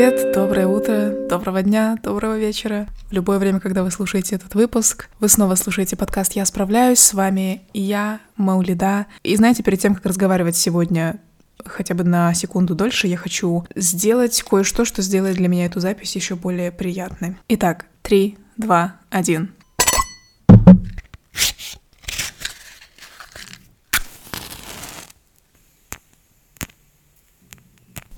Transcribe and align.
привет, 0.00 0.32
доброе 0.32 0.66
утро, 0.66 1.14
доброго 1.28 1.62
дня, 1.62 1.94
доброго 2.02 2.38
вечера. 2.38 2.86
В 3.10 3.12
любое 3.12 3.38
время, 3.38 3.60
когда 3.60 3.84
вы 3.84 3.90
слушаете 3.90 4.36
этот 4.36 4.54
выпуск, 4.54 5.10
вы 5.18 5.28
снова 5.28 5.56
слушаете 5.56 5.94
подкаст 5.94 6.32
«Я 6.32 6.46
справляюсь». 6.46 7.00
С 7.00 7.12
вами 7.12 7.64
я, 7.74 8.20
Маулида. 8.38 9.08
И 9.22 9.36
знаете, 9.36 9.62
перед 9.62 9.78
тем, 9.78 9.94
как 9.94 10.06
разговаривать 10.06 10.56
сегодня 10.56 11.20
хотя 11.66 11.94
бы 11.94 12.02
на 12.02 12.32
секунду 12.32 12.74
дольше, 12.74 13.08
я 13.08 13.18
хочу 13.18 13.66
сделать 13.76 14.42
кое-что, 14.42 14.86
что 14.86 15.02
сделает 15.02 15.36
для 15.36 15.48
меня 15.48 15.66
эту 15.66 15.80
запись 15.80 16.16
еще 16.16 16.34
более 16.34 16.72
приятной. 16.72 17.36
Итак, 17.48 17.84
три, 18.00 18.38
два, 18.56 18.94
один. 19.10 19.50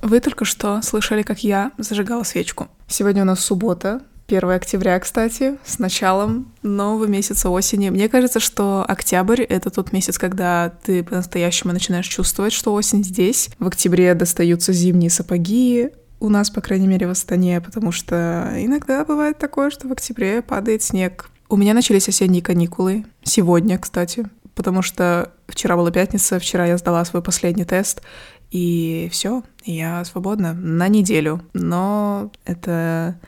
Вы 0.03 0.19
только 0.19 0.45
что 0.45 0.83
слышали, 0.83 1.23
как 1.23 1.45
я 1.45 1.71
зажигала 1.79 2.25
свечку. 2.25 2.67
Сегодня 2.89 3.23
у 3.23 3.25
нас 3.25 3.39
суббота, 3.39 4.03
1 4.27 4.51
октября, 4.51 4.99
кстати, 4.99 5.59
с 5.65 5.79
началом 5.79 6.53
нового 6.63 7.07
месяца 7.07 7.51
осени. 7.51 7.89
Мне 7.91 8.09
кажется, 8.09 8.41
что 8.41 8.85
октябрь— 8.87 9.43
это 9.49 9.71
тот 9.71 9.93
месяц, 9.93 10.19
когда 10.19 10.73
ты 10.83 11.05
по-настоящему 11.05 11.73
начинаешь 11.73 12.09
чувствовать, 12.09 12.53
что 12.53 12.75
осень 12.75 13.05
здесь. 13.05 13.51
В 13.61 13.67
октябре 13.69 14.15
достаются 14.15 14.73
зимние 14.73 15.09
сапоги, 15.09 15.91
у 16.19 16.29
нас, 16.29 16.51
по 16.51 16.61
крайней 16.61 16.89
мере, 16.89 17.07
в 17.07 17.11
Астане, 17.11 17.61
потому 17.61 17.93
что 17.93 18.53
иногда 18.57 19.05
бывает 19.05 19.39
такое, 19.39 19.71
что 19.71 19.87
в 19.87 19.93
октябре 19.93 20.43
падает 20.43 20.83
снег. 20.83 21.31
У 21.49 21.57
меня 21.57 21.75
начались 21.75 22.09
осенние 22.09 22.43
каникулы. 22.43 23.05
Сегодня, 23.23 23.79
кстати. 23.79 24.27
Потому 24.55 24.83
что 24.83 25.33
вчера 25.49 25.77
была 25.77 25.91
пятница, 25.91 26.39
вчера 26.39 26.67
я 26.67 26.77
сдала 26.77 27.05
свой 27.05 27.23
последний 27.23 27.65
тест, 27.65 28.03
и 28.53 29.09
все, 29.11 29.43
я 29.65 30.05
свободна 30.05 30.53
на 30.53 30.89
неделю. 30.89 31.41
Но 31.55 32.31
это 32.45 33.19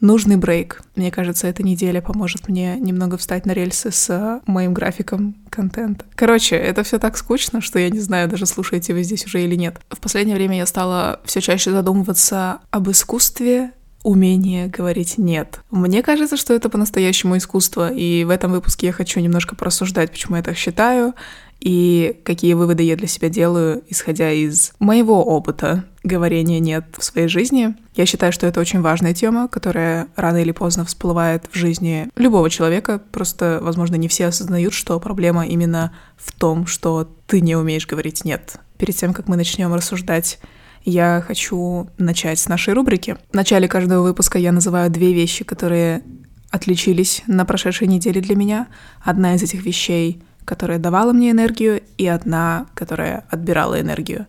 нужный 0.00 0.36
брейк. 0.36 0.82
Мне 0.94 1.10
кажется, 1.10 1.48
эта 1.48 1.64
неделя 1.64 2.00
поможет 2.00 2.48
мне 2.48 2.76
немного 2.78 3.16
встать 3.18 3.46
на 3.46 3.52
рельсы 3.52 3.90
с 3.90 4.40
моим 4.46 4.72
графиком 4.72 5.34
контента. 5.50 6.04
Короче, 6.14 6.54
это 6.54 6.84
все 6.84 7.00
так 7.00 7.18
скучно, 7.18 7.60
что 7.60 7.80
я 7.80 7.90
не 7.90 7.98
знаю, 7.98 8.28
даже 8.28 8.46
слушаете 8.46 8.94
вы 8.94 9.02
здесь 9.02 9.26
уже 9.26 9.42
или 9.42 9.56
нет. 9.56 9.80
В 9.90 9.98
последнее 9.98 10.36
время 10.36 10.56
я 10.56 10.66
стала 10.66 11.20
все 11.24 11.40
чаще 11.40 11.72
задумываться 11.72 12.60
об 12.70 12.88
искусстве 12.88 13.72
умение 14.02 14.66
говорить 14.68 15.18
«нет». 15.18 15.60
Мне 15.70 16.02
кажется, 16.02 16.38
что 16.38 16.54
это 16.54 16.70
по-настоящему 16.70 17.36
искусство, 17.36 17.92
и 17.92 18.24
в 18.24 18.30
этом 18.30 18.52
выпуске 18.52 18.86
я 18.86 18.92
хочу 18.92 19.20
немножко 19.20 19.54
порассуждать, 19.56 20.10
почему 20.10 20.36
я 20.36 20.42
так 20.42 20.56
считаю, 20.56 21.14
и 21.60 22.18
какие 22.24 22.54
выводы 22.54 22.82
я 22.82 22.96
для 22.96 23.06
себя 23.06 23.28
делаю, 23.28 23.82
исходя 23.88 24.32
из 24.32 24.72
моего 24.78 25.22
опыта 25.24 25.84
говорения 26.02 26.58
«нет» 26.58 26.86
в 26.96 27.04
своей 27.04 27.28
жизни. 27.28 27.74
Я 27.94 28.06
считаю, 28.06 28.32
что 28.32 28.46
это 28.46 28.60
очень 28.60 28.80
важная 28.80 29.12
тема, 29.12 29.48
которая 29.48 30.08
рано 30.16 30.38
или 30.38 30.52
поздно 30.52 30.86
всплывает 30.86 31.44
в 31.52 31.56
жизни 31.56 32.08
любого 32.16 32.48
человека. 32.48 33.02
Просто, 33.12 33.58
возможно, 33.62 33.96
не 33.96 34.08
все 34.08 34.26
осознают, 34.26 34.72
что 34.72 34.98
проблема 34.98 35.46
именно 35.46 35.92
в 36.16 36.32
том, 36.32 36.66
что 36.66 37.08
ты 37.26 37.42
не 37.42 37.54
умеешь 37.56 37.86
говорить 37.86 38.24
«нет». 38.24 38.56
Перед 38.78 38.96
тем, 38.96 39.12
как 39.12 39.28
мы 39.28 39.36
начнем 39.36 39.74
рассуждать 39.74 40.40
я 40.82 41.22
хочу 41.26 41.90
начать 41.98 42.38
с 42.38 42.48
нашей 42.48 42.72
рубрики. 42.72 43.18
В 43.30 43.34
начале 43.34 43.68
каждого 43.68 44.02
выпуска 44.02 44.38
я 44.38 44.50
называю 44.50 44.90
две 44.90 45.12
вещи, 45.12 45.44
которые 45.44 46.02
отличились 46.50 47.22
на 47.26 47.44
прошедшей 47.44 47.86
неделе 47.86 48.22
для 48.22 48.34
меня. 48.34 48.66
Одна 49.02 49.34
из 49.34 49.42
этих 49.42 49.64
вещей 49.64 50.22
которая 50.50 50.80
давала 50.80 51.12
мне 51.12 51.30
энергию, 51.30 51.80
и 51.96 52.08
одна, 52.08 52.66
которая 52.74 53.24
отбирала 53.30 53.80
энергию. 53.80 54.26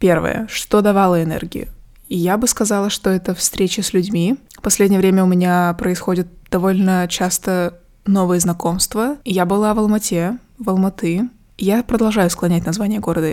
Первое, 0.00 0.48
что 0.50 0.80
давало 0.80 1.22
энергию? 1.22 1.68
И 2.08 2.16
я 2.16 2.36
бы 2.36 2.48
сказала, 2.48 2.90
что 2.90 3.08
это 3.08 3.36
встречи 3.36 3.80
с 3.80 3.92
людьми. 3.92 4.36
В 4.58 4.62
последнее 4.62 4.98
время 4.98 5.22
у 5.22 5.28
меня 5.28 5.72
происходит 5.78 6.26
довольно 6.50 7.06
часто 7.08 7.78
новые 8.04 8.40
знакомства. 8.40 9.18
Я 9.24 9.46
была 9.46 9.72
в 9.72 9.78
Алмате, 9.78 10.38
в 10.58 10.68
Алматы. 10.68 11.28
Я 11.56 11.84
продолжаю 11.84 12.30
склонять 12.30 12.66
название 12.66 12.98
города. 12.98 13.32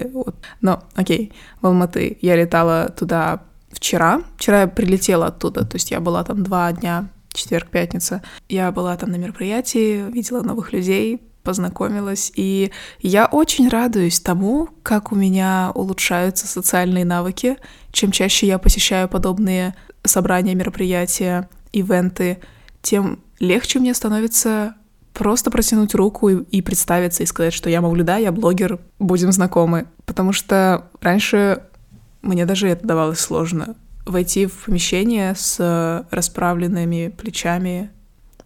Но, 0.62 0.84
окей, 0.94 1.34
в 1.60 1.66
Алматы. 1.66 2.20
Я 2.22 2.36
летала 2.36 2.90
туда 2.90 3.42
вчера. 3.72 4.22
Вчера 4.38 4.62
я 4.62 4.68
прилетела 4.68 5.26
оттуда, 5.26 5.66
то 5.66 5.78
есть 5.78 5.90
я 5.90 6.00
была 6.00 6.24
там 6.24 6.44
два 6.44 6.72
дня, 6.72 7.10
четверг, 7.34 7.70
пятница. 7.70 8.22
Я 8.48 8.72
была 8.72 8.96
там 8.96 9.10
на 9.10 9.16
мероприятии, 9.16 10.08
видела 10.12 10.44
новых 10.44 10.72
людей, 10.72 11.20
познакомилась, 11.48 12.30
и 12.36 12.74
я 13.00 13.26
очень 13.26 13.70
радуюсь 13.70 14.20
тому, 14.20 14.68
как 14.84 15.14
у 15.14 15.16
меня 15.16 15.72
улучшаются 15.76 16.46
социальные 16.46 17.06
навыки. 17.06 17.56
Чем 17.94 18.12
чаще 18.12 18.48
я 18.48 18.58
посещаю 18.58 19.08
подобные 19.08 19.74
собрания, 20.04 20.56
мероприятия, 20.56 21.48
ивенты, 21.72 22.40
тем 22.82 23.20
легче 23.40 23.80
мне 23.80 23.94
становится 23.94 24.76
просто 25.14 25.50
протянуть 25.50 25.96
руку 25.96 26.28
и, 26.28 26.44
и 26.58 26.62
представиться, 26.62 27.24
и 27.24 27.26
сказать, 27.26 27.54
что 27.54 27.70
я 27.70 27.80
Мавлюда, 27.80 28.18
я 28.18 28.34
блогер, 28.34 28.80
будем 29.00 29.32
знакомы. 29.32 29.86
Потому 30.06 30.34
что 30.34 30.90
раньше 31.00 31.64
мне 32.22 32.46
даже 32.46 32.68
это 32.68 32.86
давалось 32.86 33.20
сложно. 33.20 33.78
Войти 34.06 34.48
в 34.48 34.66
помещение 34.66 35.34
с 35.34 36.06
расправленными 36.12 37.08
плечами, 37.08 37.90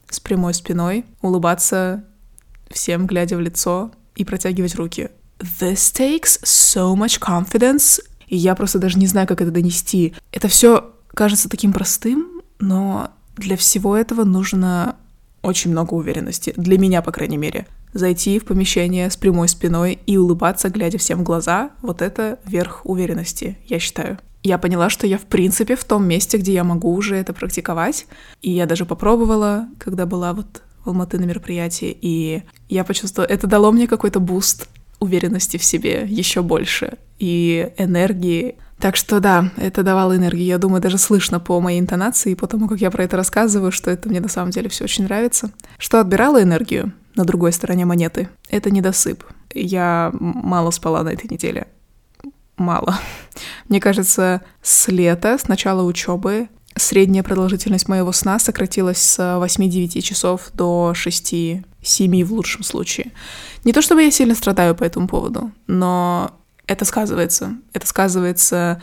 с 0.08 0.20
прямой 0.20 0.54
спиной, 0.54 1.06
улыбаться 1.24 2.04
всем 2.72 3.08
глядя 3.08 3.38
в 3.38 3.42
лицо 3.42 3.92
и 4.16 4.26
протягивать 4.26 4.76
руки. 4.76 5.10
This 5.40 5.94
takes 5.94 6.42
so 6.44 6.96
much 6.96 7.20
confidence. 7.20 8.02
И 8.28 8.38
я 8.38 8.56
просто 8.56 8.80
даже 8.80 8.98
не 8.98 9.08
знаю, 9.08 9.28
как 9.28 9.42
это 9.42 9.52
донести. 9.52 10.14
Это 10.32 10.48
все 10.48 10.94
кажется 11.14 11.50
таким 11.50 11.74
простым, 11.74 12.42
но 12.60 13.12
для 13.36 13.58
всего 13.58 13.98
этого 13.98 14.24
нужно 14.24 14.96
очень 15.42 15.72
много 15.72 15.94
уверенности. 15.96 16.54
Для 16.56 16.78
меня, 16.78 17.02
по 17.02 17.12
крайней 17.12 17.38
мере. 17.38 17.68
Зайти 17.94 18.40
в 18.40 18.46
помещение 18.46 19.10
с 19.10 19.18
прямой 19.18 19.50
спиной 19.50 20.00
и 20.06 20.16
улыбаться, 20.16 20.70
глядя 20.70 20.98
всем 20.98 21.20
в 21.20 21.24
глаза, 21.24 21.72
вот 21.82 22.02
это 22.02 22.40
верх 22.46 22.86
уверенности, 22.86 23.58
я 23.68 23.80
считаю. 23.80 24.18
Я 24.44 24.58
поняла, 24.58 24.90
что 24.90 25.06
я 25.06 25.18
в 25.18 25.26
принципе 25.26 25.76
в 25.76 25.84
том 25.84 26.08
месте, 26.08 26.38
где 26.38 26.54
я 26.54 26.64
могу 26.64 26.94
уже 26.94 27.16
это 27.16 27.34
практиковать. 27.34 28.08
И 28.42 28.52
я 28.52 28.66
даже 28.66 28.86
попробовала, 28.86 29.68
когда 29.78 30.06
была 30.06 30.34
вот 30.34 30.62
в 30.84 30.90
Алматы 30.90 31.20
на 31.20 31.26
мероприятии, 31.26 31.96
и 32.02 32.44
я 32.70 32.84
почувствовала, 32.84 33.30
это 33.30 33.48
дало 33.48 33.72
мне 33.72 33.88
какой-то 33.88 34.20
буст 34.20 34.68
уверенности 35.00 35.58
в 35.58 35.64
себе 35.64 36.06
еще 36.08 36.42
больше 36.42 36.98
и 37.20 37.72
энергии. 37.78 38.56
Так 38.80 38.96
что 38.96 39.20
да, 39.20 39.52
это 39.58 39.84
давало 39.84 40.16
энергию. 40.16 40.46
Я 40.46 40.58
думаю, 40.58 40.82
даже 40.82 40.98
слышно 40.98 41.40
по 41.40 41.60
моей 41.60 41.80
интонации 41.80 42.32
и 42.32 42.36
по 42.36 42.48
тому, 42.48 42.68
как 42.68 42.80
я 42.80 42.90
про 42.90 43.04
это 43.04 43.18
рассказываю, 43.18 43.72
что 43.72 43.92
это 43.92 44.10
мне 44.10 44.20
на 44.20 44.28
самом 44.28 44.52
деле 44.52 44.70
все 44.70 44.86
очень 44.86 45.04
нравится. 45.04 45.52
Что 45.78 46.00
отбирало 46.00 46.42
энергию 46.42 46.94
на 47.16 47.26
другой 47.26 47.52
стороне 47.52 47.86
монеты? 47.86 48.30
Это 48.50 48.72
недосып. 48.72 49.24
Я 49.54 50.12
мало 50.14 50.72
спала 50.72 51.04
на 51.04 51.10
этой 51.10 51.28
неделе. 51.30 51.68
Мало. 52.58 52.98
Мне 53.70 53.80
кажется, 53.80 54.42
с 54.62 54.88
лета, 54.88 55.38
с 55.38 55.48
начала 55.48 55.84
учебы, 55.84 56.48
Средняя 56.82 57.22
продолжительность 57.22 57.88
моего 57.88 58.12
сна 58.12 58.40
сократилась 58.40 58.98
с 58.98 59.20
8-9 59.20 60.02
часов 60.02 60.50
до 60.56 60.94
6-7 60.96 61.64
в 62.26 62.34
лучшем 62.34 62.64
случае. 62.64 63.12
Не 63.64 63.72
то 63.72 63.84
чтобы 63.84 64.02
я 64.02 64.10
сильно 64.10 64.34
страдаю 64.34 64.74
по 64.74 64.84
этому 64.84 65.08
поводу, 65.08 65.52
но 65.68 66.32
это 66.66 66.84
сказывается. 66.84 67.54
Это 67.72 67.86
сказывается 67.86 68.82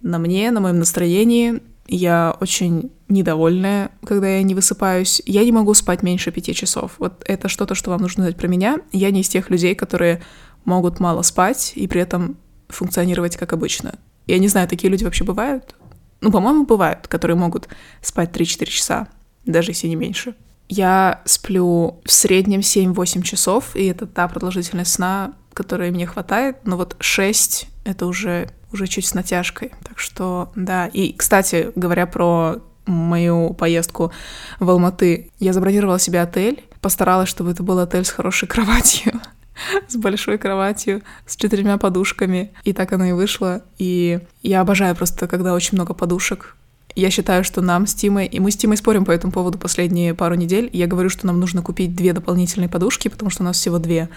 на 0.00 0.18
мне, 0.18 0.50
на 0.50 0.60
моем 0.60 0.78
настроении. 0.78 1.60
Я 1.86 2.34
очень 2.40 2.90
недовольная, 3.06 3.90
когда 4.02 4.28
я 4.28 4.42
не 4.42 4.54
высыпаюсь. 4.54 5.20
Я 5.26 5.44
не 5.44 5.52
могу 5.52 5.74
спать 5.74 6.02
меньше 6.02 6.32
пяти 6.32 6.54
часов. 6.54 6.92
Вот 6.96 7.22
это 7.26 7.50
что-то, 7.50 7.74
что 7.74 7.90
вам 7.90 8.00
нужно 8.00 8.24
знать 8.24 8.38
про 8.38 8.48
меня. 8.48 8.78
Я 8.92 9.10
не 9.10 9.20
из 9.20 9.28
тех 9.28 9.50
людей, 9.50 9.74
которые 9.74 10.22
могут 10.64 11.00
мало 11.00 11.20
спать 11.20 11.74
и 11.74 11.86
при 11.86 12.00
этом 12.00 12.38
функционировать 12.70 13.36
как 13.36 13.52
обычно. 13.52 13.98
Я 14.26 14.38
не 14.38 14.48
знаю, 14.48 14.68
такие 14.68 14.90
люди 14.90 15.04
вообще 15.04 15.22
бывают. 15.22 15.76
Ну, 16.20 16.30
по-моему, 16.30 16.64
бывают, 16.64 17.08
которые 17.08 17.36
могут 17.36 17.68
спать 18.00 18.30
3-4 18.30 18.66
часа, 18.66 19.08
даже 19.44 19.70
если 19.70 19.88
не 19.88 19.96
меньше. 19.96 20.34
Я 20.68 21.22
сплю 21.24 22.00
в 22.04 22.10
среднем 22.10 22.60
7-8 22.60 23.22
часов, 23.22 23.76
и 23.76 23.86
это 23.86 24.06
та 24.06 24.26
продолжительность 24.26 24.92
сна, 24.92 25.34
которой 25.52 25.90
мне 25.90 26.06
хватает. 26.06 26.58
Но 26.64 26.76
вот 26.76 26.96
6— 26.98 27.68
это 27.84 28.06
уже, 28.06 28.48
уже 28.72 28.86
чуть 28.86 29.06
с 29.06 29.14
натяжкой. 29.14 29.72
Так 29.84 29.98
что, 29.98 30.50
да. 30.56 30.86
И, 30.88 31.12
кстати, 31.12 31.70
говоря 31.76 32.06
про 32.06 32.56
мою 32.86 33.54
поездку 33.54 34.12
в 34.60 34.70
Алматы, 34.70 35.30
я 35.38 35.52
забронировала 35.52 35.98
себе 35.98 36.20
отель, 36.20 36.64
постаралась, 36.80 37.28
чтобы 37.28 37.50
это 37.50 37.62
был 37.62 37.78
отель 37.78 38.04
с 38.04 38.10
хорошей 38.10 38.48
кроватью. 38.48 39.20
с 39.88 39.96
большой 39.96 40.38
кроватью, 40.38 41.02
с 41.26 41.36
четырьмя 41.36 41.78
подушками. 41.78 42.52
И 42.64 42.72
так 42.72 42.92
оно 42.92 43.04
и 43.04 43.12
вышло. 43.12 43.62
И 43.78 44.20
я 44.42 44.60
обожаю 44.60 44.94
просто, 44.94 45.26
когда 45.26 45.54
очень 45.54 45.76
много 45.76 45.94
подушек. 45.94 46.56
Я 46.94 47.10
считаю, 47.10 47.44
что 47.44 47.60
нам 47.60 47.86
с 47.86 47.94
Тимой, 47.94 48.26
и 48.26 48.40
мы 48.40 48.50
с 48.50 48.56
Тимой 48.56 48.78
спорим 48.78 49.04
по 49.04 49.10
этому 49.10 49.32
поводу 49.32 49.58
последние 49.58 50.14
пару 50.14 50.34
недель, 50.34 50.70
я 50.72 50.86
говорю, 50.86 51.10
что 51.10 51.26
нам 51.26 51.38
нужно 51.38 51.60
купить 51.60 51.94
две 51.94 52.14
дополнительные 52.14 52.70
подушки, 52.70 53.08
потому 53.08 53.30
что 53.30 53.42
у 53.42 53.44
нас 53.44 53.58
всего 53.58 53.78
две 53.78 54.08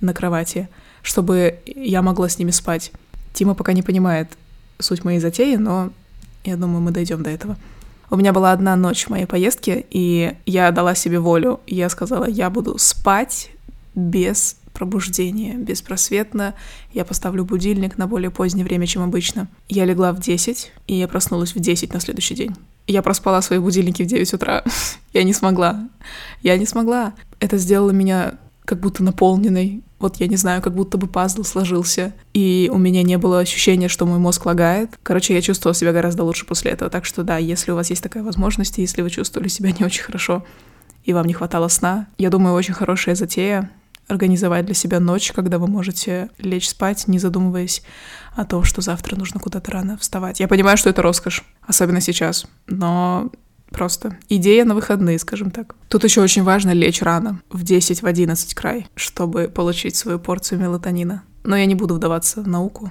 на 0.00 0.12
кровати, 0.12 0.68
чтобы 1.02 1.60
я 1.66 2.02
могла 2.02 2.28
с 2.28 2.38
ними 2.38 2.50
спать. 2.50 2.90
Тима 3.32 3.54
пока 3.54 3.72
не 3.74 3.82
понимает 3.82 4.28
суть 4.78 5.04
моей 5.04 5.20
затеи, 5.20 5.54
но 5.56 5.90
Я 6.44 6.56
думаю, 6.56 6.80
мы 6.80 6.92
дойдем 6.92 7.22
до 7.24 7.30
этого. 7.30 7.56
У 8.08 8.16
меня 8.16 8.32
была 8.32 8.52
одна 8.52 8.76
ночь 8.76 9.06
в 9.06 9.10
моей 9.10 9.26
поездке, 9.26 9.84
и 9.90 10.34
я 10.46 10.70
дала 10.70 10.94
себе 10.94 11.18
волю. 11.18 11.60
Я 11.66 11.88
сказала, 11.88 12.24
я 12.28 12.50
буду 12.50 12.78
спать 12.78 13.50
без 13.96 14.56
пробуждения, 14.76 15.54
беспросветно. 15.54 16.54
Я 16.92 17.06
поставлю 17.06 17.46
будильник 17.46 17.96
на 17.96 18.06
более 18.06 18.30
позднее 18.30 18.64
время, 18.64 18.86
чем 18.86 19.02
обычно. 19.02 19.48
Я 19.68 19.86
легла 19.86 20.12
в 20.12 20.20
10, 20.20 20.70
и 20.86 20.94
я 20.94 21.08
проснулась 21.08 21.54
в 21.54 21.58
10 21.58 21.94
на 21.94 22.00
следующий 22.00 22.34
день. 22.34 22.54
Я 22.86 23.02
проспала 23.02 23.40
свои 23.40 23.58
будильники 23.58 24.02
в 24.02 24.06
9 24.06 24.34
утра. 24.34 24.62
я 25.14 25.22
не 25.22 25.32
смогла. 25.32 25.88
Я 26.42 26.58
не 26.58 26.66
смогла. 26.66 27.14
Это 27.40 27.56
сделало 27.56 27.90
меня 27.90 28.34
как 28.66 28.80
будто 28.80 29.02
наполненной. 29.02 29.82
Вот 29.98 30.16
я 30.16 30.26
не 30.26 30.36
знаю, 30.36 30.60
как 30.60 30.74
будто 30.74 30.98
бы 30.98 31.06
пазл 31.06 31.42
сложился. 31.42 32.12
И 32.34 32.70
у 32.70 32.76
меня 32.76 33.02
не 33.02 33.16
было 33.16 33.38
ощущения, 33.38 33.88
что 33.88 34.04
мой 34.04 34.18
мозг 34.18 34.44
лагает. 34.44 34.90
Короче, 35.02 35.32
я 35.32 35.40
чувствовала 35.40 35.74
себя 35.74 35.92
гораздо 35.92 36.22
лучше 36.22 36.44
после 36.44 36.72
этого. 36.72 36.90
Так 36.90 37.06
что 37.06 37.22
да, 37.22 37.38
если 37.38 37.70
у 37.70 37.76
вас 37.76 37.88
есть 37.88 38.02
такая 38.02 38.22
возможность, 38.22 38.76
если 38.76 39.00
вы 39.00 39.08
чувствовали 39.08 39.48
себя 39.48 39.72
не 39.72 39.86
очень 39.86 40.02
хорошо, 40.02 40.44
и 41.04 41.14
вам 41.14 41.24
не 41.26 41.32
хватало 41.32 41.68
сна, 41.68 42.08
я 42.18 42.28
думаю, 42.28 42.54
очень 42.54 42.74
хорошая 42.74 43.14
затея 43.14 43.70
организовать 44.08 44.66
для 44.66 44.74
себя 44.74 45.00
ночь, 45.00 45.32
когда 45.32 45.58
вы 45.58 45.66
можете 45.66 46.30
лечь 46.38 46.68
спать, 46.68 47.08
не 47.08 47.18
задумываясь 47.18 47.82
о 48.34 48.44
том, 48.44 48.64
что 48.64 48.80
завтра 48.80 49.16
нужно 49.16 49.40
куда-то 49.40 49.70
рано 49.70 49.96
вставать. 49.98 50.40
Я 50.40 50.48
понимаю, 50.48 50.76
что 50.76 50.90
это 50.90 51.02
роскошь, 51.02 51.44
особенно 51.66 52.00
сейчас, 52.00 52.46
но 52.66 53.30
просто 53.70 54.16
идея 54.28 54.64
на 54.64 54.74
выходные, 54.74 55.18
скажем 55.18 55.50
так. 55.50 55.74
Тут 55.88 56.04
еще 56.04 56.20
очень 56.20 56.42
важно 56.42 56.70
лечь 56.70 57.02
рано, 57.02 57.40
в 57.50 57.62
10, 57.62 58.02
в 58.02 58.06
11 58.06 58.54
край, 58.54 58.86
чтобы 58.94 59.48
получить 59.48 59.96
свою 59.96 60.18
порцию 60.18 60.60
мелатонина. 60.60 61.22
Но 61.44 61.56
я 61.56 61.66
не 61.66 61.74
буду 61.74 61.94
вдаваться 61.94 62.42
в 62.42 62.48
науку. 62.48 62.90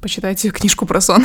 Почитайте 0.00 0.50
книжку 0.50 0.86
про 0.86 1.00
сон. 1.00 1.24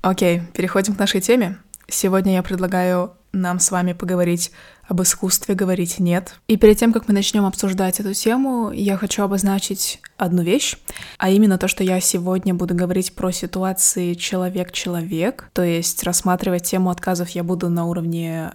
Окей, 0.00 0.42
переходим 0.52 0.94
к 0.94 0.98
нашей 0.98 1.20
теме. 1.20 1.58
Сегодня 1.88 2.34
я 2.34 2.42
предлагаю 2.42 3.12
нам 3.34 3.60
с 3.60 3.70
вами 3.70 3.92
поговорить 3.92 4.50
об 4.88 5.02
искусстве 5.02 5.54
говорить 5.54 5.98
«нет». 5.98 6.34
И 6.46 6.56
перед 6.56 6.78
тем, 6.78 6.92
как 6.92 7.08
мы 7.08 7.14
начнем 7.14 7.44
обсуждать 7.46 8.00
эту 8.00 8.14
тему, 8.14 8.70
я 8.70 8.96
хочу 8.96 9.22
обозначить 9.22 10.00
одну 10.16 10.42
вещь, 10.42 10.76
а 11.18 11.30
именно 11.30 11.58
то, 11.58 11.68
что 11.68 11.82
я 11.84 12.00
сегодня 12.00 12.54
буду 12.54 12.74
говорить 12.74 13.14
про 13.14 13.30
ситуации 13.32 14.14
человек-человек, 14.14 15.50
то 15.52 15.62
есть 15.62 16.02
рассматривать 16.04 16.64
тему 16.64 16.90
отказов 16.90 17.30
я 17.30 17.42
буду 17.44 17.68
на 17.68 17.86
уровне 17.86 18.52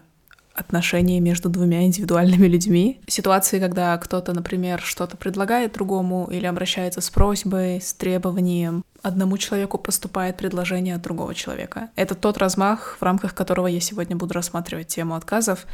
отношения 0.54 1.20
между 1.20 1.50
двумя 1.50 1.84
индивидуальными 1.84 2.48
людьми. 2.48 3.00
Ситуации, 3.08 3.60
когда 3.60 3.98
кто-то, 3.98 4.34
например, 4.34 4.82
что-то 4.82 5.18
предлагает 5.18 5.74
другому 5.74 6.28
или 6.30 6.46
обращается 6.46 7.02
с 7.02 7.10
просьбой, 7.10 7.82
с 7.82 7.94
требованием, 7.94 8.84
одному 9.02 9.38
человеку 9.38 9.78
поступает 9.78 10.38
предложение 10.38 10.96
от 10.96 11.02
другого 11.02 11.34
человека. 11.34 11.90
Это 11.96 12.16
тот 12.16 12.38
размах, 12.38 12.98
в 13.00 13.04
рамках 13.04 13.34
которого 13.34 13.68
я 13.68 13.80
сегодня 13.80 14.16
буду 14.16 14.34
рассматривать 14.34 14.88
тему 14.88 15.16
отказов. 15.16 15.66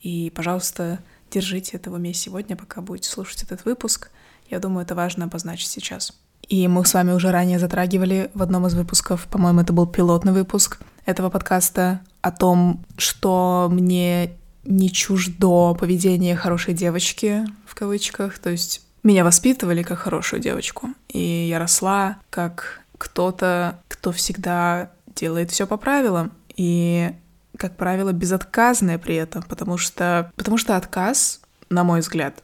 И, 0.00 0.32
пожалуйста, 0.34 0.98
держите 1.30 1.76
это 1.76 1.90
в 1.90 1.94
уме 1.94 2.14
сегодня, 2.14 2.56
пока 2.56 2.80
будете 2.80 3.08
слушать 3.08 3.42
этот 3.42 3.64
выпуск. 3.64 4.10
Я 4.50 4.58
думаю, 4.58 4.84
это 4.84 4.94
важно 4.94 5.24
обозначить 5.24 5.68
сейчас. 5.68 6.12
И 6.48 6.68
мы 6.68 6.84
с 6.84 6.94
вами 6.94 7.12
уже 7.12 7.32
ранее 7.32 7.58
затрагивали 7.58 8.30
в 8.34 8.42
одном 8.42 8.66
из 8.66 8.74
выпусков, 8.74 9.26
по-моему, 9.26 9.60
это 9.60 9.72
был 9.72 9.86
пилотный 9.86 10.32
выпуск 10.32 10.78
этого 11.04 11.28
подкаста, 11.28 12.00
о 12.20 12.30
том, 12.30 12.84
что 12.96 13.68
мне 13.70 14.32
не 14.64 14.90
чуждо 14.90 15.74
поведение 15.74 16.36
хорошей 16.36 16.74
девочки, 16.74 17.44
в 17.64 17.74
кавычках, 17.74 18.38
то 18.38 18.50
есть 18.50 18.85
меня 19.06 19.24
воспитывали 19.24 19.82
как 19.82 19.98
хорошую 19.98 20.40
девочку, 20.40 20.90
и 21.08 21.46
я 21.48 21.58
росла 21.58 22.18
как 22.30 22.80
кто-то, 22.98 23.80
кто 23.88 24.12
всегда 24.12 24.90
делает 25.06 25.50
все 25.50 25.66
по 25.66 25.76
правилам, 25.76 26.32
и, 26.56 27.12
как 27.56 27.76
правило, 27.76 28.12
безотказная 28.12 28.98
при 28.98 29.14
этом, 29.14 29.42
потому 29.42 29.78
что, 29.78 30.32
потому 30.36 30.58
что 30.58 30.76
отказ, 30.76 31.40
на 31.70 31.84
мой 31.84 32.00
взгляд, 32.00 32.42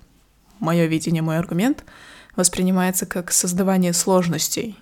мое 0.61 0.87
видение, 0.87 1.23
мой 1.23 1.39
аргумент, 1.39 1.85
воспринимается 2.37 3.07
как 3.07 3.33
создавание 3.33 3.93
сложностей 3.93 4.79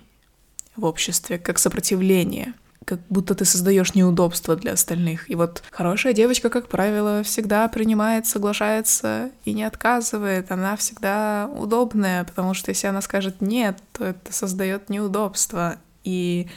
в 0.75 0.85
обществе, 0.85 1.37
как 1.37 1.59
сопротивление— 1.59 2.53
как 2.85 2.99
будто 3.09 3.35
ты 3.35 3.45
создаешь 3.45 3.95
неудобства 3.95 4.55
для 4.55 4.73
остальных. 4.73 5.29
И 5.29 5.35
вот 5.35 5.63
хорошая 5.71 6.13
девочка, 6.13 6.49
как 6.49 6.67
правило, 6.67 7.23
всегда 7.23 7.67
принимает, 7.67 8.25
соглашается 8.25 9.31
и 9.45 9.53
не 9.53 9.63
отказывает. 9.63 10.51
Она 10.51 10.75
всегда 10.75 11.49
удобная, 11.55 12.23
потому 12.23 12.53
что 12.53 12.71
если 12.71 12.87
она 12.87 13.01
скажет 13.01 13.41
нет, 13.41 13.77
то 13.93 14.05
это 14.05 14.33
создает 14.33 14.89
неудобства. 14.89 15.77
И 16.03 16.47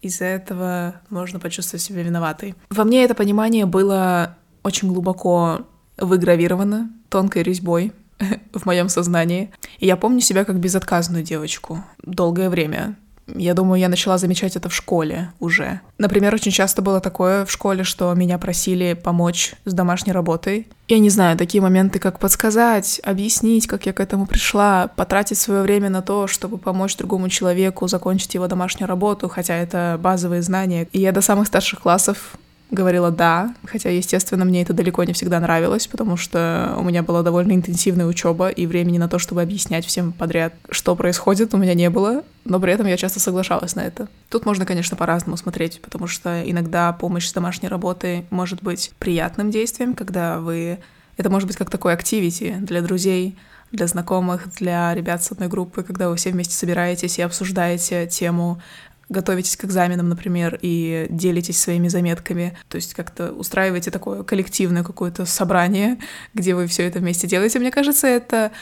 из-за 0.00 0.26
этого 0.26 1.00
можно 1.10 1.40
почувствовать 1.40 1.82
себя 1.82 2.02
виноватой. 2.02 2.54
Во 2.70 2.84
мне 2.84 3.04
это 3.04 3.14
понимание 3.14 3.66
было 3.66 4.36
очень 4.62 4.88
глубоко 4.88 5.66
выгравировано 5.96 6.90
тонкой 7.08 7.42
резьбой 7.42 7.92
в 8.52 8.64
моем 8.66 8.88
сознании. 8.88 9.50
И 9.78 9.86
я 9.86 9.96
помню 9.96 10.20
себя 10.20 10.44
как 10.44 10.58
безотказную 10.58 11.22
девочку 11.22 11.84
долгое 12.02 12.50
время. 12.50 12.96
Я 13.26 13.54
думаю, 13.54 13.80
я 13.80 13.88
начала 13.88 14.18
замечать 14.18 14.56
это 14.56 14.68
в 14.68 14.74
школе 14.74 15.32
уже. 15.40 15.80
Например, 15.98 16.34
очень 16.34 16.52
часто 16.52 16.82
было 16.82 17.00
такое 17.00 17.44
в 17.44 17.50
школе, 17.50 17.84
что 17.84 18.12
меня 18.14 18.38
просили 18.38 18.94
помочь 18.94 19.54
с 19.64 19.72
домашней 19.72 20.12
работой. 20.12 20.68
Я 20.88 20.98
не 20.98 21.08
знаю, 21.08 21.38
такие 21.38 21.62
моменты, 21.62 21.98
как 21.98 22.18
подсказать, 22.18 23.00
объяснить, 23.02 23.66
как 23.66 23.86
я 23.86 23.92
к 23.92 24.00
этому 24.00 24.26
пришла, 24.26 24.88
потратить 24.96 25.38
свое 25.38 25.62
время 25.62 25.88
на 25.88 26.02
то, 26.02 26.26
чтобы 26.26 26.58
помочь 26.58 26.96
другому 26.96 27.28
человеку 27.30 27.88
закончить 27.88 28.34
его 28.34 28.46
домашнюю 28.46 28.88
работу, 28.88 29.28
хотя 29.28 29.54
это 29.54 29.98
базовые 30.00 30.42
знания. 30.42 30.86
И 30.92 31.00
я 31.00 31.12
до 31.12 31.22
самых 31.22 31.46
старших 31.46 31.80
классов 31.80 32.36
говорила 32.74 33.10
«да», 33.10 33.54
хотя, 33.64 33.90
естественно, 33.90 34.44
мне 34.44 34.62
это 34.62 34.72
далеко 34.72 35.04
не 35.04 35.12
всегда 35.12 35.40
нравилось, 35.40 35.86
потому 35.86 36.16
что 36.16 36.74
у 36.78 36.82
меня 36.82 37.02
была 37.02 37.22
довольно 37.22 37.52
интенсивная 37.52 38.06
учеба, 38.06 38.48
и 38.48 38.66
времени 38.66 38.98
на 38.98 39.08
то, 39.08 39.18
чтобы 39.18 39.42
объяснять 39.42 39.86
всем 39.86 40.12
подряд, 40.12 40.54
что 40.70 40.94
происходит, 40.96 41.54
у 41.54 41.56
меня 41.56 41.74
не 41.74 41.88
было, 41.90 42.22
но 42.44 42.60
при 42.60 42.72
этом 42.72 42.86
я 42.86 42.96
часто 42.96 43.20
соглашалась 43.20 43.74
на 43.74 43.80
это. 43.80 44.08
Тут 44.28 44.44
можно, 44.44 44.66
конечно, 44.66 44.96
по-разному 44.96 45.36
смотреть, 45.36 45.80
потому 45.80 46.06
что 46.06 46.42
иногда 46.48 46.92
помощь 46.92 47.26
с 47.26 47.32
домашней 47.32 47.68
работой 47.68 48.26
может 48.30 48.62
быть 48.62 48.92
приятным 48.98 49.50
действием, 49.50 49.94
когда 49.94 50.40
вы... 50.40 50.78
Это 51.16 51.30
может 51.30 51.46
быть 51.46 51.56
как 51.56 51.70
такой 51.70 51.92
активити 51.92 52.56
для 52.60 52.82
друзей, 52.82 53.36
для 53.70 53.86
знакомых, 53.86 54.52
для 54.54 54.94
ребят 54.94 55.22
с 55.22 55.32
одной 55.32 55.48
группы, 55.48 55.82
когда 55.82 56.08
вы 56.08 56.16
все 56.16 56.30
вместе 56.30 56.54
собираетесь 56.54 57.18
и 57.18 57.22
обсуждаете 57.22 58.06
тему 58.06 58.60
готовитесь 59.08 59.56
к 59.56 59.64
экзаменам, 59.64 60.08
например, 60.08 60.58
и 60.62 61.06
делитесь 61.10 61.60
своими 61.60 61.88
заметками, 61.88 62.56
то 62.68 62.76
есть 62.76 62.94
как-то 62.94 63.32
устраиваете 63.32 63.90
такое 63.90 64.22
коллективное 64.22 64.82
какое-то 64.82 65.26
собрание, 65.26 65.98
где 66.32 66.54
вы 66.54 66.66
все 66.66 66.86
это 66.86 66.98
вместе 66.98 67.26
делаете. 67.26 67.58
Мне 67.58 67.70
кажется, 67.70 68.06
это 68.06 68.52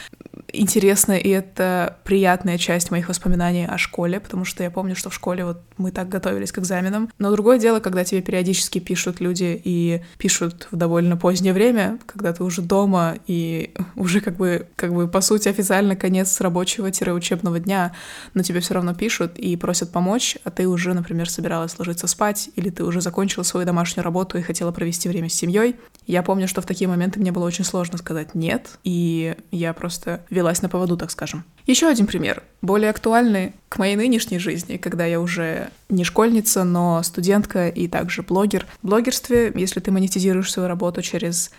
интересно, 0.51 1.13
и 1.13 1.29
это 1.29 1.97
приятная 2.03 2.57
часть 2.57 2.91
моих 2.91 3.09
воспоминаний 3.09 3.65
о 3.65 3.77
школе, 3.77 4.19
потому 4.19 4.45
что 4.45 4.63
я 4.63 4.71
помню, 4.71 4.95
что 4.95 5.09
в 5.09 5.13
школе 5.13 5.45
вот 5.45 5.61
мы 5.77 5.91
так 5.91 6.09
готовились 6.09 6.51
к 6.51 6.59
экзаменам. 6.59 7.09
Но 7.17 7.31
другое 7.31 7.59
дело, 7.59 7.79
когда 7.79 8.03
тебе 8.03 8.21
периодически 8.21 8.79
пишут 8.79 9.19
люди 9.19 9.59
и 9.63 10.01
пишут 10.17 10.67
в 10.71 10.75
довольно 10.75 11.17
позднее 11.17 11.53
время, 11.53 11.99
когда 12.05 12.33
ты 12.33 12.43
уже 12.43 12.61
дома 12.61 13.15
и 13.27 13.73
уже 13.95 14.21
как 14.21 14.37
бы, 14.37 14.67
как 14.75 14.93
бы 14.93 15.07
по 15.07 15.21
сути 15.21 15.49
официально 15.49 15.95
конец 15.95 16.39
рабочего-учебного 16.39 17.59
дня, 17.59 17.93
но 18.33 18.43
тебе 18.43 18.59
все 18.59 18.75
равно 18.75 18.93
пишут 18.93 19.37
и 19.37 19.55
просят 19.57 19.91
помочь, 19.91 20.32
а 20.43 20.51
ты 20.51 20.67
уже, 20.67 20.93
например, 20.93 21.29
собиралась 21.29 21.77
ложиться 21.77 22.07
спать, 22.07 22.49
или 22.55 22.69
ты 22.69 22.83
уже 22.83 23.01
закончила 23.01 23.43
свою 23.43 23.65
домашнюю 23.65 24.03
работу 24.03 24.37
и 24.37 24.41
хотела 24.41 24.71
провести 24.71 25.09
время 25.09 25.29
с 25.29 25.33
семьей. 25.33 25.75
Я 26.05 26.23
помню, 26.23 26.47
что 26.47 26.61
в 26.61 26.65
такие 26.65 26.87
моменты 26.87 27.19
мне 27.19 27.31
было 27.31 27.45
очень 27.45 27.63
сложно 27.63 27.97
сказать 27.97 28.35
«нет», 28.35 28.77
и 28.83 29.35
я 29.51 29.73
просто 29.73 30.25
велась 30.29 30.61
на 30.61 30.69
поводу, 30.69 30.97
так 30.97 31.11
скажем. 31.11 31.43
Еще 31.65 31.87
один 31.87 32.07
пример, 32.07 32.43
более 32.61 32.89
актуальный 32.89 33.53
к 33.69 33.77
моей 33.77 33.95
нынешней 33.95 34.39
жизни, 34.39 34.77
когда 34.77 35.05
я 35.05 35.21
уже 35.21 35.69
не 35.89 36.03
школьница, 36.03 36.63
но 36.63 37.01
студентка 37.03 37.69
и 37.69 37.87
также 37.87 38.21
блогер. 38.21 38.65
В 38.81 38.87
блогерстве, 38.87 39.51
если 39.55 39.79
ты 39.79 39.91
монетизируешь 39.91 40.51
свою 40.51 40.67
работу 40.67 41.01
через 41.01 41.51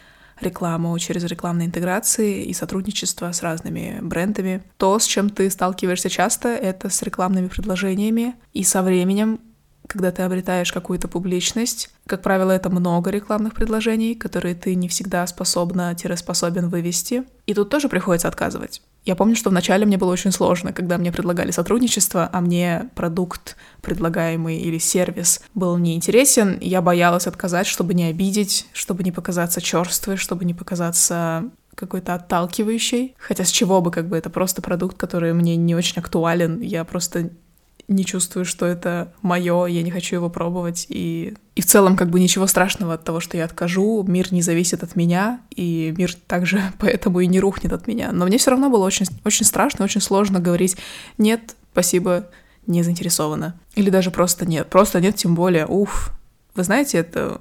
рекламу, 0.45 0.99
через 0.99 1.25
рекламные 1.25 1.67
интеграции 1.67 2.45
и 2.45 2.53
сотрудничество 2.55 3.33
с 3.33 3.43
разными 3.43 3.99
брендами, 4.01 4.63
то, 4.77 4.99
с 4.99 5.07
чем 5.07 5.31
ты 5.31 5.51
сталкиваешься 5.51 6.09
часто, 6.09 6.49
это 6.49 6.89
с 6.89 7.03
рекламными 7.03 7.49
предложениями, 7.49 8.35
и 8.53 8.63
со 8.63 8.83
временем 8.83 9.41
когда 9.87 10.11
ты 10.11 10.23
обретаешь 10.23 10.73
какую-то 10.73 11.09
публичность, 11.09 11.91
как 12.07 12.23
правило, 12.23 12.50
это 12.50 12.71
много 12.71 13.11
рекламных 13.11 13.55
предложений, 13.55 14.17
которые 14.17 14.55
ты 14.55 14.75
не 14.75 14.88
всегда 14.88 15.26
способна-способен 15.26 16.69
вывести. 16.69 17.25
И 17.47 17.55
тут 17.55 17.71
тоже 17.71 17.88
приходится 17.88 18.29
отказывать. 18.29 18.83
Я 19.05 19.17
помню, 19.17 19.37
что 19.37 19.50
вначале 19.50 19.85
мне 19.85 19.99
было 19.99 20.11
очень 20.11 20.33
сложно, 20.33 20.73
когда 20.73 20.97
мне 20.97 21.12
предлагали 21.12 21.50
сотрудничество, 21.50 22.29
а 22.33 22.41
мне 22.41 22.88
продукт 22.95 23.57
предлагаемый 23.83 24.59
или 24.59 24.79
сервис 24.79 25.43
был 25.55 25.76
неинтересен, 25.76 26.59
я 26.61 26.81
боялась 26.81 27.26
отказать, 27.26 27.67
чтобы 27.67 27.93
не 27.93 28.05
обидеть, 28.05 28.67
чтобы 28.73 29.05
не 29.05 29.12
показаться 29.12 29.61
черствой, 29.61 30.17
чтобы 30.17 30.47
не 30.47 30.55
показаться 30.55 31.50
какой-то 31.75 32.14
отталкивающей. 32.14 33.14
Хотя 33.19 33.45
с 33.45 33.50
чего 33.50 33.81
бы, 33.81 33.91
как 33.91 34.09
бы, 34.09 34.17
это 34.17 34.31
просто 34.31 34.62
продукт, 34.62 34.97
который 34.97 35.35
мне 35.35 35.57
не 35.57 35.75
очень 35.75 35.99
актуален. 35.99 36.61
Я 36.61 36.85
просто 36.85 37.31
не 37.88 38.05
чувствую, 38.05 38.45
что 38.45 38.67
это 38.67 39.12
мое, 39.23 39.67
я 39.67 39.83
не 39.83 39.91
хочу 39.91 40.17
его 40.17 40.31
пробовать, 40.31 40.87
и, 40.88 41.35
и 41.55 41.61
в 41.61 41.67
целом 41.67 41.97
как 41.97 42.11
бы 42.11 42.19
ничего 42.19 42.47
страшного 42.47 42.95
от 42.95 43.05
того, 43.05 43.21
что 43.21 43.37
я 43.37 43.45
откажу, 43.45 44.03
мир 44.07 44.33
не 44.33 44.43
зависит 44.43 44.83
от 44.83 44.97
меня, 44.97 45.41
и 45.55 45.95
мир 45.97 46.14
также 46.26 46.62
поэтому 46.79 47.21
и 47.21 47.26
не 47.26 47.41
рухнет 47.41 47.73
от 47.73 47.87
меня. 47.87 48.12
Но 48.12 48.26
мне 48.26 48.38
все 48.38 48.50
равно 48.50 48.71
было 48.71 48.85
очень, 48.85 49.07
очень 49.25 49.45
страшно, 49.45 49.85
очень 49.85 50.00
сложно 50.00 50.41
говорить 50.41 50.76
«нет, 51.19 51.57
спасибо, 51.73 52.29
не 52.67 52.83
заинтересована». 52.83 53.59
Или 53.75 53.91
даже 53.91 54.11
просто 54.11 54.47
«нет», 54.47 54.69
просто 54.71 55.00
«нет», 55.00 55.17
тем 55.17 55.35
более 55.35 55.67
«уф». 55.67 56.12
Вы 56.55 56.64
знаете, 56.64 56.99
это 56.99 57.41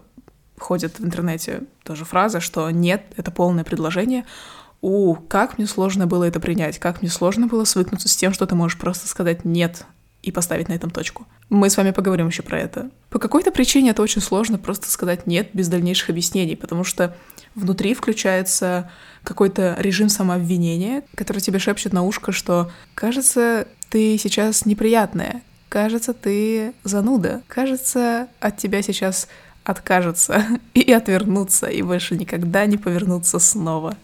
ходит 0.57 0.99
в 0.99 1.05
интернете 1.05 1.61
тоже 1.83 2.03
фраза, 2.05 2.39
что 2.41 2.69
«нет»— 2.69 3.03
это 3.17 3.31
полное 3.31 3.63
предложение, 3.63 4.25
у, 4.81 5.15
как 5.15 5.57
мне 5.57 5.65
сложно 5.65 6.07
было 6.07 6.25
это 6.25 6.41
принять, 6.41 6.77
как 6.77 7.01
мне 7.01 7.09
сложно 7.09 7.47
было 7.47 7.63
свыкнуться 7.63 8.09
с 8.09 8.17
тем, 8.17 8.33
что 8.33 8.45
ты 8.45 8.53
можешь 8.53 8.77
просто 8.77 9.07
сказать 9.07 9.45
«нет» 9.45 9.85
и 10.23 10.31
поставить 10.31 10.69
на 10.69 10.73
этом 10.73 10.89
точку. 10.89 11.27
Мы 11.49 11.69
с 11.69 11.77
вами 11.77 11.91
поговорим 11.91 12.27
еще 12.27 12.41
про 12.41 12.59
это. 12.59 12.89
По 13.09 13.19
какой-то 13.19 13.51
причине 13.51 13.91
это 13.91 14.01
очень 14.01 14.21
сложно 14.21 14.57
просто 14.57 14.89
сказать 14.89 15.27
«нет» 15.27 15.49
без 15.53 15.67
дальнейших 15.67 16.09
объяснений, 16.09 16.55
потому 16.55 16.83
что 16.83 17.15
внутри 17.53 17.93
включается 17.93 18.89
какой-то 19.23 19.75
режим 19.79 20.09
самообвинения, 20.09 21.03
который 21.15 21.39
тебе 21.39 21.59
шепчет 21.59 21.93
на 21.93 22.03
ушко, 22.03 22.31
что 22.31 22.71
«кажется, 22.95 23.67
ты 23.89 24.17
сейчас 24.17 24.65
неприятная», 24.65 25.41
«кажется, 25.67 26.13
ты 26.13 26.73
зануда», 26.83 27.41
«кажется, 27.47 28.27
от 28.39 28.57
тебя 28.57 28.81
сейчас 28.81 29.27
откажутся 29.65 30.45
и 30.73 30.91
отвернутся, 30.91 31.67
и 31.67 31.81
больше 31.81 32.15
никогда 32.15 32.65
не 32.65 32.77
повернутся 32.77 33.39
снова». 33.39 33.97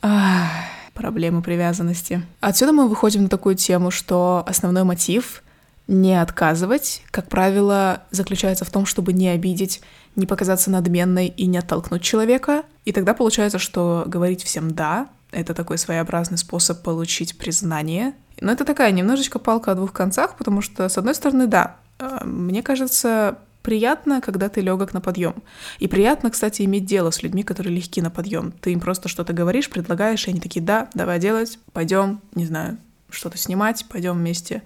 Ах, 0.00 0.48
проблемы 0.94 1.42
привязанности. 1.42 2.22
Отсюда 2.40 2.72
мы 2.72 2.88
выходим 2.88 3.24
на 3.24 3.28
такую 3.28 3.54
тему, 3.56 3.90
что 3.90 4.44
основной 4.46 4.84
мотив 4.84 5.42
не 5.88 6.20
отказывать, 6.20 7.02
как 7.10 7.28
правило, 7.28 8.02
заключается 8.10 8.64
в 8.64 8.70
том, 8.70 8.86
чтобы 8.86 9.12
не 9.12 9.28
обидеть, 9.28 9.82
не 10.16 10.26
показаться 10.26 10.70
надменной 10.70 11.26
и 11.26 11.46
не 11.46 11.58
оттолкнуть 11.58 12.02
человека. 12.02 12.62
И 12.84 12.92
тогда 12.92 13.14
получается, 13.14 13.58
что 13.58 14.04
говорить 14.06 14.42
всем 14.42 14.70
«да»— 14.72 15.08
это 15.32 15.54
такой 15.54 15.78
своеобразный 15.78 16.38
способ 16.38 16.82
получить 16.82 17.36
признание. 17.36 18.14
Но 18.40 18.52
это 18.52 18.64
такая 18.64 18.92
немножечко 18.92 19.38
палка 19.38 19.72
о 19.72 19.74
двух 19.74 19.92
концах, 19.92 20.36
потому 20.36 20.60
что, 20.60 20.88
с 20.88 20.98
одной 20.98 21.14
стороны, 21.14 21.46
да, 21.46 21.76
э, 21.98 22.24
мне 22.24 22.62
кажется, 22.62 23.38
приятно, 23.62 24.20
когда 24.20 24.48
ты 24.48 24.60
легок 24.60 24.92
на 24.92 25.00
подъем. 25.00 25.42
И 25.78 25.88
приятно, 25.88 26.30
кстати, 26.30 26.62
иметь 26.62 26.84
дело 26.84 27.10
с 27.10 27.22
людьми, 27.22 27.42
которые 27.42 27.74
легки 27.74 28.00
на 28.02 28.10
подъем. 28.10 28.52
Ты 28.60 28.72
им 28.72 28.80
просто 28.80 29.08
что-то 29.08 29.32
говоришь, 29.32 29.70
предлагаешь, 29.70 30.26
и 30.26 30.30
они 30.30 30.40
такие, 30.40 30.60
да, 30.60 30.88
давай 30.94 31.18
делать, 31.18 31.58
пойдем, 31.72 32.20
не 32.34 32.46
знаю, 32.46 32.78
что-то 33.10 33.38
снимать, 33.38 33.86
пойдем 33.88 34.14
вместе 34.14 34.62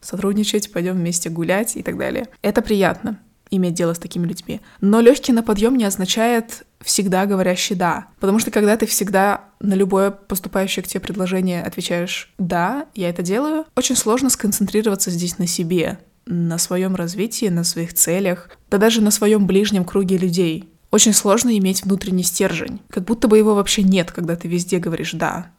сотрудничать, 0.00 0.72
пойдем 0.72 0.94
вместе 0.94 1.30
гулять 1.30 1.76
и 1.76 1.82
так 1.82 1.98
далее. 1.98 2.28
Это 2.42 2.62
приятно 2.62 3.18
иметь 3.50 3.74
дело 3.74 3.94
с 3.94 3.98
такими 3.98 4.26
людьми. 4.26 4.60
Но 4.80 5.00
легкий 5.00 5.32
на 5.32 5.42
подъем 5.42 5.76
не 5.76 5.84
означает 5.84 6.66
всегда 6.80 7.26
говорящий 7.26 7.76
да. 7.76 8.08
Потому 8.20 8.38
что 8.38 8.50
когда 8.50 8.76
ты 8.76 8.86
всегда 8.86 9.44
на 9.60 9.74
любое 9.74 10.10
поступающее 10.10 10.82
к 10.82 10.88
тебе 10.88 11.00
предложение 11.00 11.62
отвечаешь 11.62 12.32
да, 12.38 12.86
я 12.94 13.08
это 13.08 13.22
делаю, 13.22 13.64
очень 13.76 13.96
сложно 13.96 14.30
сконцентрироваться 14.30 15.10
здесь 15.10 15.38
на 15.38 15.46
себе 15.46 15.98
на 16.26 16.58
своем 16.58 16.94
развитии, 16.94 17.46
на 17.46 17.64
своих 17.64 17.94
целях, 17.94 18.50
да 18.70 18.78
даже 18.78 19.00
на 19.00 19.10
своем 19.10 19.46
ближнем 19.46 19.84
круге 19.84 20.18
людей. 20.18 20.68
Очень 20.90 21.12
сложно 21.12 21.56
иметь 21.58 21.84
внутренний 21.84 22.22
стержень. 22.22 22.80
Как 22.90 23.04
будто 23.04 23.28
бы 23.28 23.38
его 23.38 23.54
вообще 23.54 23.82
нет, 23.82 24.10
когда 24.10 24.36
ты 24.36 24.48
везде 24.48 24.78
говоришь 24.78 25.12
«да». 25.12 25.50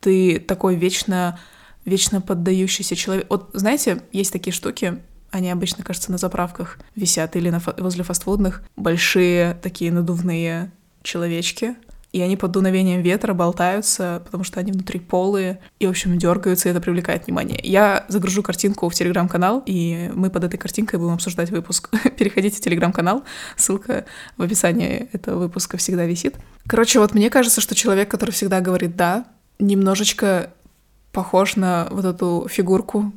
Ты 0.00 0.38
такой 0.38 0.76
вечно, 0.76 1.38
вечно 1.84 2.20
поддающийся 2.20 2.94
человек. 2.94 3.26
Вот 3.30 3.50
знаете, 3.54 4.02
есть 4.12 4.32
такие 4.32 4.52
штуки, 4.52 5.00
они 5.30 5.50
обычно, 5.50 5.82
кажется, 5.82 6.12
на 6.12 6.18
заправках 6.18 6.78
висят 6.94 7.36
или 7.36 7.50
на, 7.50 7.60
возле 7.78 8.04
фастфудных. 8.04 8.62
Большие 8.76 9.54
такие 9.62 9.90
надувные 9.90 10.70
человечки, 11.02 11.74
и 12.14 12.20
они 12.20 12.36
под 12.36 12.52
дуновением 12.52 13.02
ветра 13.02 13.34
болтаются, 13.34 14.22
потому 14.24 14.44
что 14.44 14.60
они 14.60 14.70
внутри 14.70 15.00
полые, 15.00 15.58
и, 15.80 15.86
в 15.88 15.90
общем, 15.90 16.16
дергаются, 16.16 16.68
и 16.68 16.70
это 16.70 16.80
привлекает 16.80 17.26
внимание. 17.26 17.58
Я 17.60 18.04
загружу 18.06 18.44
картинку 18.44 18.88
в 18.88 18.94
телеграм-канал, 18.94 19.64
и 19.66 20.12
мы 20.14 20.30
под 20.30 20.44
этой 20.44 20.56
картинкой 20.56 21.00
будем 21.00 21.14
обсуждать 21.14 21.50
выпуск. 21.50 21.90
Переходите 22.16 22.58
в 22.58 22.60
телеграм-канал, 22.60 23.24
ссылка 23.56 24.04
в 24.36 24.42
описании 24.42 25.08
этого 25.12 25.40
выпуска 25.40 25.76
всегда 25.76 26.04
висит. 26.04 26.36
Короче, 26.68 27.00
вот 27.00 27.14
мне 27.14 27.30
кажется, 27.30 27.60
что 27.60 27.74
человек, 27.74 28.08
который 28.08 28.30
всегда 28.30 28.60
говорит 28.60 28.94
«да», 28.94 29.24
немножечко 29.58 30.50
похож 31.10 31.56
на 31.56 31.88
вот 31.90 32.04
эту 32.04 32.46
фигурку 32.48 33.12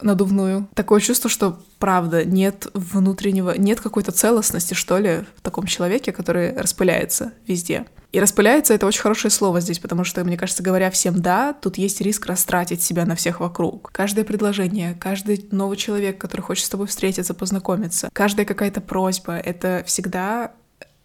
надувную. 0.00 0.68
Такое 0.74 1.00
чувство, 1.00 1.30
что 1.30 1.60
правда 1.78 2.24
нет 2.24 2.68
внутреннего, 2.74 3.56
нет 3.56 3.80
какой-то 3.80 4.12
целостности, 4.12 4.74
что 4.74 4.98
ли, 4.98 5.24
в 5.36 5.40
таком 5.42 5.66
человеке, 5.66 6.12
который 6.12 6.56
распыляется 6.56 7.32
везде. 7.46 7.86
И 8.12 8.20
распыляется 8.20 8.74
это 8.74 8.86
очень 8.86 9.00
хорошее 9.00 9.32
слово 9.32 9.60
здесь, 9.60 9.80
потому 9.80 10.04
что, 10.04 10.22
мне 10.22 10.36
кажется, 10.36 10.62
говоря 10.62 10.88
всем 10.92 11.20
«да», 11.20 11.52
тут 11.52 11.78
есть 11.78 12.00
риск 12.00 12.26
растратить 12.26 12.80
себя 12.80 13.06
на 13.06 13.16
всех 13.16 13.40
вокруг. 13.40 13.90
Каждое 13.92 14.24
предложение, 14.24 14.96
каждый 15.00 15.48
новый 15.50 15.76
человек, 15.76 16.16
который 16.16 16.42
хочет 16.42 16.64
с 16.64 16.68
тобой 16.68 16.86
встретиться, 16.86 17.34
познакомиться, 17.34 18.10
каждая 18.12 18.46
какая-то 18.46 18.80
просьба— 18.80 19.36
это 19.44 19.82
всегда 19.84 20.52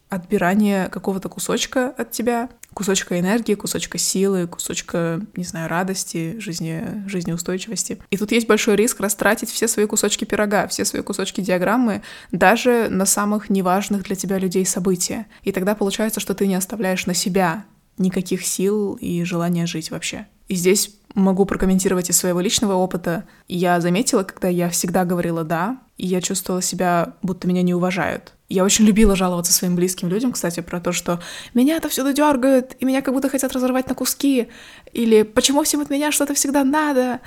отбирание 0.10 0.88
какого-то 0.90 1.30
кусочка 1.30 1.94
от 1.98 2.12
тебя, 2.12 2.50
кусочка 2.74 3.20
энергии, 3.20 3.56
кусочка 3.56 3.98
силы, 3.98 4.48
кусочка, 4.48 5.22
не 5.36 5.44
знаю, 5.44 5.70
радости, 5.70 6.38
жизни, 6.40 7.04
жизнеустойчивости. 7.08 8.02
И 8.10 8.18
тут 8.18 8.32
есть 8.32 8.48
большой 8.48 8.76
риск 8.76 9.00
растратить 9.00 9.50
все 9.50 9.68
свои 9.68 9.86
кусочки 9.86 10.26
пирога, 10.26 10.68
все 10.68 10.86
свои 10.86 11.02
кусочки 11.02 11.42
диаграммы, 11.42 12.02
даже 12.32 12.88
на 12.90 13.06
самых 13.06 13.50
неважных 13.50 14.04
для 14.04 14.16
тебя 14.16 14.38
людей 14.38 14.66
события. 14.66 15.28
И 15.44 15.52
тогда 15.52 15.76
получается, 15.76 16.20
что 16.20 16.34
ты 16.34 16.48
не 16.48 16.56
оставляешь 16.56 17.06
на 17.06 17.14
себя 17.14 17.66
никаких 17.98 18.46
сил 18.46 18.96
и 18.96 19.24
желания 19.24 19.66
жить 19.66 19.92
вообще. 19.92 20.28
И 20.48 20.56
здесь 20.56 20.96
могу 21.14 21.46
прокомментировать 21.46 22.10
из 22.10 22.18
своего 22.18 22.40
личного 22.40 22.74
опыта. 22.74 23.26
Я 23.48 23.80
заметила, 23.82 24.24
когда 24.24 24.48
я 24.48 24.70
всегда 24.70 25.06
говорила 25.06 25.44
«да», 25.44 25.80
и 25.98 26.08
я 26.08 26.22
чувствовала 26.22 26.62
себя, 26.62 27.16
будто 27.22 27.48
меня 27.48 27.62
не 27.62 27.74
уважают. 27.74 28.34
Я 28.50 28.64
очень 28.64 28.86
любила 28.86 29.16
жаловаться 29.16 29.54
своим 29.54 29.76
близким 29.76 30.10
людям, 30.10 30.32
кстати, 30.32 30.60
про 30.62 30.80
то, 30.80 30.92
что 30.92 31.22
меня 31.54 31.78
это 31.78 31.88
всюду 31.88 32.14
дергают, 32.14 32.76
и 32.80 32.86
меня 32.86 33.04
как 33.04 33.14
будто 33.14 33.30
хотят 33.30 33.54
разорвать 33.54 33.88
на 33.88 33.94
куски, 33.94 34.48
или 34.92 35.22
почему 35.22 35.64
всем 35.64 35.82
от 35.82 35.92
меня 35.92 36.12
что-то 36.12 36.34
всегда 36.34 36.64
надо, 36.64 37.20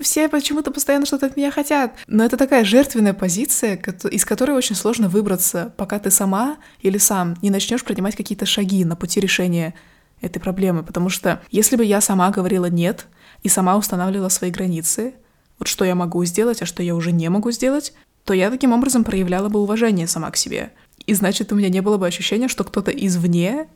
все 0.00 0.28
почему-то 0.30 0.70
постоянно 0.70 1.04
что-то 1.04 1.26
от 1.26 1.36
меня 1.36 1.50
хотят. 1.50 1.92
Но 2.06 2.24
это 2.24 2.38
такая 2.38 2.64
жертвенная 2.64 3.12
позиция, 3.12 3.76
из 4.10 4.24
которой 4.24 4.52
очень 4.52 4.74
сложно 4.74 5.08
выбраться, 5.08 5.74
пока 5.76 5.98
ты 5.98 6.10
сама 6.10 6.56
или 6.80 6.96
сам 6.96 7.36
не 7.42 7.50
начнешь 7.50 7.84
принимать 7.84 8.16
какие-то 8.16 8.46
шаги 8.46 8.86
на 8.86 8.96
пути 8.96 9.20
решения 9.20 9.74
этой 10.22 10.38
проблемы. 10.38 10.82
Потому 10.82 11.10
что 11.10 11.42
если 11.50 11.76
бы 11.76 11.84
я 11.84 12.00
сама 12.00 12.30
говорила 12.30 12.66
«нет» 12.66 13.06
и 13.42 13.50
сама 13.50 13.76
устанавливала 13.76 14.30
свои 14.30 14.50
границы, 14.50 15.14
вот 15.58 15.68
что 15.68 15.84
я 15.84 15.94
могу 15.94 16.24
сделать, 16.24 16.62
а 16.62 16.66
что 16.66 16.82
я 16.82 16.94
уже 16.94 17.12
не 17.12 17.28
могу 17.28 17.50
сделать, 17.50 17.92
то 18.24 18.32
я 18.34 18.50
таким 18.50 18.72
образом 18.72 19.04
проявляла 19.04 19.48
бы 19.48 19.60
уважение 19.60 20.06
сама 20.06 20.30
к 20.30 20.36
себе. 20.36 20.72
И 21.06 21.14
значит, 21.14 21.52
у 21.52 21.56
меня 21.56 21.68
не 21.68 21.80
было 21.80 21.98
бы 21.98 22.06
ощущения, 22.06 22.48
что 22.48 22.64
кто-то 22.64 22.90
извне, 22.90 23.68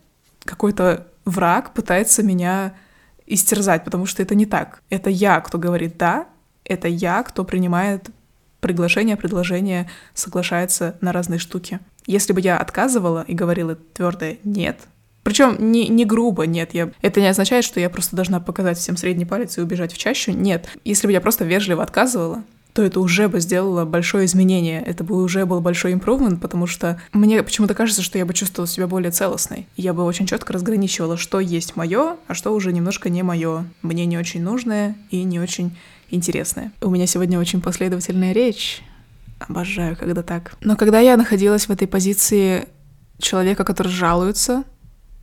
какой-то 0.44 1.06
враг 1.24 1.74
пытается 1.74 2.22
меня 2.22 2.74
истерзать, 3.26 3.84
потому 3.84 4.06
что 4.06 4.22
это 4.22 4.34
не 4.34 4.46
так. 4.46 4.82
Это 4.88 5.10
я, 5.10 5.40
кто 5.40 5.58
говорит 5.58 5.98
«да», 5.98 6.26
это 6.64 6.88
я, 6.88 7.22
кто 7.22 7.44
принимает 7.44 8.10
приглашение, 8.60 9.16
предложение, 9.16 9.90
соглашается 10.14 10.96
на 11.00 11.12
разные 11.12 11.38
штуки. 11.38 11.80
Если 12.06 12.32
бы 12.32 12.40
я 12.40 12.58
отказывала 12.58 13.24
и 13.26 13.34
говорила 13.34 13.74
твердое 13.74 14.38
«нет», 14.44 14.78
причем 15.22 15.56
не, 15.58 15.88
не 15.88 16.06
грубо, 16.06 16.46
нет, 16.46 16.72
я... 16.72 16.90
это 17.02 17.20
не 17.20 17.26
означает, 17.26 17.62
что 17.62 17.80
я 17.80 17.90
просто 17.90 18.16
должна 18.16 18.40
показать 18.40 18.78
всем 18.78 18.96
средний 18.96 19.26
палец 19.26 19.58
и 19.58 19.60
убежать 19.60 19.92
в 19.92 19.98
чащу, 19.98 20.32
нет. 20.32 20.66
Если 20.84 21.06
бы 21.06 21.12
я 21.12 21.20
просто 21.20 21.44
вежливо 21.44 21.82
отказывала, 21.82 22.44
то 22.78 22.84
это 22.84 23.00
уже 23.00 23.26
бы 23.26 23.40
сделало 23.40 23.84
большое 23.84 24.26
изменение. 24.26 24.80
Это 24.80 25.02
бы 25.02 25.20
уже 25.20 25.44
был 25.46 25.60
большой 25.60 25.94
импровмент, 25.94 26.40
потому 26.40 26.68
что 26.68 27.00
мне 27.12 27.42
почему-то 27.42 27.74
кажется, 27.74 28.02
что 28.02 28.18
я 28.18 28.24
бы 28.24 28.32
чувствовала 28.32 28.68
себя 28.68 28.86
более 28.86 29.10
целостной. 29.10 29.66
Я 29.76 29.92
бы 29.92 30.04
очень 30.04 30.26
четко 30.26 30.52
разграничивала, 30.52 31.16
что 31.16 31.40
есть 31.40 31.74
мое, 31.74 32.18
а 32.28 32.34
что 32.34 32.54
уже 32.54 32.72
немножко 32.72 33.10
не 33.10 33.24
мое. 33.24 33.64
Мне 33.82 34.06
не 34.06 34.16
очень 34.16 34.44
нужное 34.44 34.96
и 35.10 35.24
не 35.24 35.40
очень 35.40 35.76
интересное. 36.12 36.70
У 36.80 36.88
меня 36.88 37.08
сегодня 37.08 37.40
очень 37.40 37.60
последовательная 37.60 38.32
речь. 38.32 38.80
Обожаю, 39.40 39.96
когда 39.96 40.22
так. 40.22 40.54
Но 40.60 40.76
когда 40.76 41.00
я 41.00 41.16
находилась 41.16 41.66
в 41.66 41.72
этой 41.72 41.88
позиции 41.88 42.68
человека, 43.18 43.64
который 43.64 43.88
жалуется, 43.88 44.62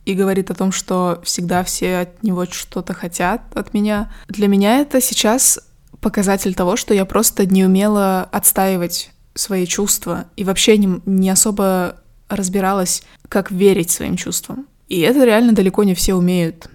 и 0.04 0.12
говорит 0.12 0.50
о 0.50 0.54
том, 0.54 0.72
что 0.72 1.22
всегда 1.24 1.64
все 1.64 2.00
от 2.00 2.22
него 2.22 2.44
что-то 2.44 2.92
хотят 2.92 3.40
от 3.54 3.72
меня. 3.72 4.12
Для 4.28 4.46
меня 4.46 4.80
это 4.80 5.00
сейчас 5.00 5.58
показатель 6.06 6.54
того, 6.54 6.76
что 6.76 6.94
я 6.94 7.04
просто 7.04 7.46
не 7.46 7.64
умела 7.64 8.22
отстаивать 8.30 9.10
свои 9.34 9.66
чувства 9.66 10.26
и 10.36 10.44
вообще 10.44 10.78
не, 10.78 11.00
не 11.04 11.28
особо 11.28 11.96
разбиралась, 12.28 13.02
как 13.28 13.50
верить 13.50 13.90
своим 13.90 14.16
чувствам. 14.16 14.68
И 14.86 15.00
это 15.00 15.24
реально 15.24 15.52
далеко 15.52 15.82
не 15.82 15.96
все 15.96 16.14
умеют. 16.14 16.68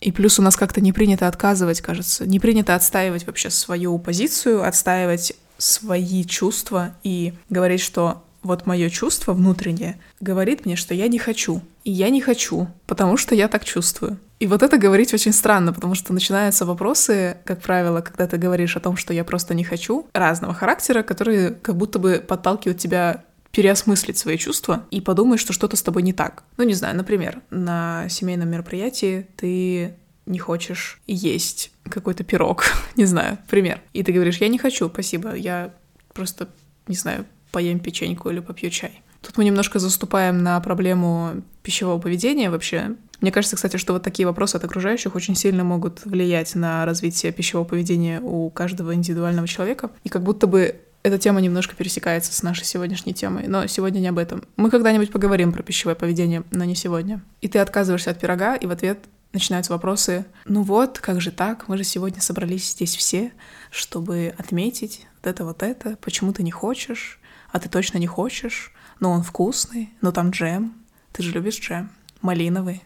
И 0.00 0.10
плюс 0.10 0.40
у 0.40 0.42
нас 0.42 0.56
как-то 0.56 0.80
не 0.80 0.92
принято 0.92 1.28
отказывать, 1.28 1.80
кажется. 1.80 2.26
Не 2.26 2.40
принято 2.40 2.74
отстаивать 2.74 3.24
вообще 3.24 3.50
свою 3.50 3.96
позицию, 4.00 4.66
отстаивать 4.66 5.34
свои 5.58 6.24
чувства 6.24 6.96
и 7.04 7.34
говорить, 7.50 7.82
что 7.82 8.24
вот 8.42 8.66
мое 8.66 8.90
чувство 8.90 9.32
внутреннее 9.32 10.00
говорит 10.18 10.66
мне, 10.66 10.74
что 10.74 10.92
я 10.92 11.06
не 11.06 11.20
хочу. 11.20 11.62
И 11.84 11.90
я 11.90 12.10
не 12.10 12.20
хочу, 12.20 12.68
потому 12.86 13.16
что 13.16 13.34
я 13.34 13.48
так 13.48 13.64
чувствую. 13.64 14.18
И 14.38 14.46
вот 14.46 14.62
это 14.62 14.76
говорить 14.76 15.14
очень 15.14 15.32
странно, 15.32 15.72
потому 15.72 15.94
что 15.94 16.12
начинаются 16.12 16.64
вопросы, 16.64 17.36
как 17.44 17.60
правило, 17.60 18.00
когда 18.00 18.26
ты 18.26 18.38
говоришь 18.38 18.76
о 18.76 18.80
том, 18.80 18.96
что 18.96 19.14
я 19.14 19.24
просто 19.24 19.54
не 19.54 19.64
хочу, 19.64 20.06
разного 20.12 20.54
характера, 20.54 21.02
которые 21.02 21.50
как 21.50 21.76
будто 21.76 21.98
бы 21.98 22.24
подталкивают 22.26 22.78
тебя 22.78 23.24
переосмыслить 23.52 24.18
свои 24.18 24.38
чувства 24.38 24.86
и 24.90 25.00
подумать, 25.00 25.38
что 25.38 25.52
что-то 25.52 25.76
с 25.76 25.82
тобой 25.82 26.02
не 26.02 26.12
так. 26.12 26.42
Ну, 26.56 26.64
не 26.64 26.74
знаю, 26.74 26.96
например, 26.96 27.40
на 27.50 28.08
семейном 28.08 28.48
мероприятии 28.48 29.28
ты 29.36 29.94
не 30.26 30.38
хочешь 30.38 31.00
есть 31.06 31.70
какой-то 31.84 32.24
пирог, 32.24 32.64
не 32.96 33.04
знаю, 33.04 33.38
пример. 33.48 33.80
И 33.92 34.02
ты 34.02 34.12
говоришь, 34.12 34.38
я 34.38 34.48
не 34.48 34.58
хочу, 34.58 34.88
спасибо, 34.88 35.34
я 35.34 35.74
просто, 36.14 36.48
не 36.88 36.96
знаю, 36.96 37.26
поем 37.50 37.78
печеньку 37.78 38.30
или 38.30 38.40
попью 38.40 38.70
чай. 38.70 39.02
Тут 39.22 39.38
мы 39.38 39.44
немножко 39.44 39.78
заступаем 39.78 40.42
на 40.42 40.60
проблему 40.60 41.42
пищевого 41.62 41.98
поведения 41.98 42.50
вообще. 42.50 42.96
Мне 43.20 43.30
кажется, 43.30 43.54
кстати, 43.56 43.76
что 43.76 43.92
вот 43.92 44.02
такие 44.02 44.26
вопросы 44.26 44.56
от 44.56 44.64
окружающих 44.64 45.14
очень 45.14 45.36
сильно 45.36 45.62
могут 45.62 46.04
влиять 46.04 46.54
на 46.56 46.84
развитие 46.84 47.32
пищевого 47.32 47.64
поведения 47.64 48.20
у 48.20 48.50
каждого 48.50 48.94
индивидуального 48.94 49.46
человека. 49.46 49.90
И 50.02 50.08
как 50.08 50.24
будто 50.24 50.48
бы 50.48 50.80
эта 51.04 51.18
тема 51.18 51.40
немножко 51.40 51.74
пересекается 51.76 52.32
с 52.32 52.42
нашей 52.42 52.64
сегодняшней 52.64 53.14
темой, 53.14 53.46
но 53.46 53.66
сегодня 53.66 54.00
не 54.00 54.08
об 54.08 54.18
этом. 54.18 54.42
Мы 54.56 54.70
когда-нибудь 54.70 55.12
поговорим 55.12 55.52
про 55.52 55.62
пищевое 55.62 55.96
поведение, 55.96 56.42
но 56.50 56.64
не 56.64 56.74
сегодня. 56.74 57.22
И 57.40 57.48
ты 57.48 57.58
отказываешься 57.58 58.10
от 58.10 58.20
пирога, 58.20 58.56
и 58.56 58.66
в 58.66 58.70
ответ 58.70 58.98
начинаются 59.32 59.72
вопросы. 59.72 60.26
Ну 60.44 60.62
вот, 60.62 60.98
как 60.98 61.20
же 61.20 61.30
так? 61.30 61.68
Мы 61.68 61.76
же 61.76 61.84
сегодня 61.84 62.20
собрались 62.20 62.72
здесь 62.72 62.94
все, 62.94 63.32
чтобы 63.70 64.34
отметить 64.36 65.06
вот 65.16 65.30
это, 65.30 65.44
вот 65.44 65.62
это. 65.62 65.96
Почему 66.00 66.32
ты 66.32 66.42
не 66.42 66.50
хочешь? 66.50 67.18
А 67.50 67.58
ты 67.58 67.68
точно 67.68 67.98
не 67.98 68.06
хочешь? 68.06 68.72
Но 69.02 69.10
он 69.10 69.24
вкусный, 69.24 69.92
но 70.00 70.12
там 70.12 70.30
джем. 70.30 70.74
Ты 71.10 71.24
же 71.24 71.32
любишь 71.32 71.58
джем. 71.58 71.90
Малиновый. 72.20 72.84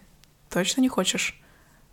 Точно 0.49 0.81
не 0.81 0.89
хочешь? 0.89 1.39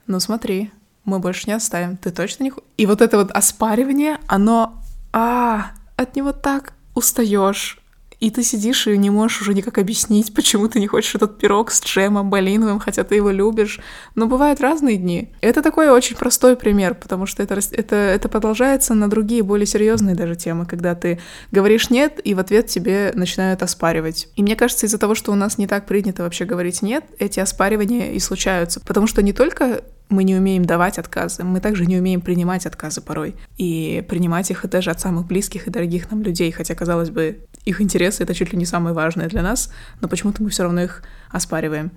Ну 0.06 0.18
смотри, 0.18 0.70
мы 1.04 1.18
больше 1.18 1.46
не 1.46 1.52
оставим. 1.52 1.98
Ты 1.98 2.10
точно 2.10 2.44
не 2.44 2.48
хочешь? 2.48 2.66
И 2.78 2.86
вот 2.86 3.02
это 3.02 3.18
вот 3.18 3.30
оспаривание, 3.32 4.18
оно... 4.26 4.82
А, 5.12 5.72
от 5.96 6.16
него 6.16 6.32
так 6.32 6.72
устаешь. 6.94 7.78
И 8.24 8.30
ты 8.30 8.42
сидишь 8.42 8.86
и 8.86 8.96
не 8.96 9.10
можешь 9.10 9.42
уже 9.42 9.52
никак 9.52 9.76
объяснить, 9.76 10.32
почему 10.32 10.66
ты 10.66 10.80
не 10.80 10.86
хочешь 10.86 11.14
этот 11.14 11.36
пирог 11.36 11.70
с 11.70 11.84
джемом 11.84 12.28
малиновым, 12.28 12.78
хотя 12.78 13.04
ты 13.04 13.16
его 13.16 13.28
любишь. 13.28 13.80
Но 14.14 14.26
бывают 14.26 14.62
разные 14.62 14.96
дни. 14.96 15.30
Это 15.42 15.60
такой 15.60 15.90
очень 15.90 16.16
простой 16.16 16.56
пример, 16.56 16.94
потому 16.94 17.26
что 17.26 17.42
это, 17.42 17.60
это, 17.72 17.96
это 17.96 18.28
продолжается 18.30 18.94
на 18.94 19.10
другие, 19.10 19.42
более 19.42 19.66
серьезные 19.66 20.14
даже 20.14 20.36
темы, 20.36 20.64
когда 20.64 20.94
ты 20.94 21.20
говоришь 21.52 21.90
«нет», 21.90 22.18
и 22.24 22.32
в 22.32 22.38
ответ 22.38 22.68
тебе 22.68 23.12
начинают 23.14 23.62
оспаривать. 23.62 24.28
И 24.36 24.42
мне 24.42 24.56
кажется, 24.56 24.86
из-за 24.86 24.96
того, 24.96 25.14
что 25.14 25.30
у 25.30 25.34
нас 25.34 25.58
не 25.58 25.66
так 25.66 25.84
принято 25.84 26.22
вообще 26.22 26.46
говорить 26.46 26.80
«нет», 26.80 27.04
эти 27.18 27.40
оспаривания 27.40 28.12
и 28.12 28.18
случаются. 28.20 28.80
Потому 28.80 29.06
что 29.06 29.20
не 29.20 29.34
только 29.34 29.84
мы 30.08 30.24
не 30.24 30.36
умеем 30.36 30.64
давать 30.64 30.98
отказы, 30.98 31.44
мы 31.44 31.60
также 31.60 31.86
не 31.86 31.98
умеем 31.98 32.20
принимать 32.20 32.66
отказы 32.66 33.00
порой. 33.00 33.34
И 33.56 34.04
принимать 34.08 34.50
их 34.50 34.68
даже 34.68 34.90
от 34.90 35.00
самых 35.00 35.26
близких 35.26 35.66
и 35.66 35.70
дорогих 35.70 36.10
нам 36.10 36.22
людей, 36.22 36.50
хотя, 36.52 36.74
казалось 36.74 37.10
бы, 37.10 37.38
их 37.64 37.80
интересы— 37.80 38.22
это 38.24 38.34
чуть 38.34 38.52
ли 38.52 38.58
не 38.58 38.66
самое 38.66 38.94
важное 38.94 39.28
для 39.28 39.42
нас, 39.42 39.70
но 40.00 40.08
почему-то 40.08 40.42
мы 40.42 40.50
все 40.50 40.64
равно 40.64 40.82
их 40.82 41.02
оспариваем. 41.30 41.90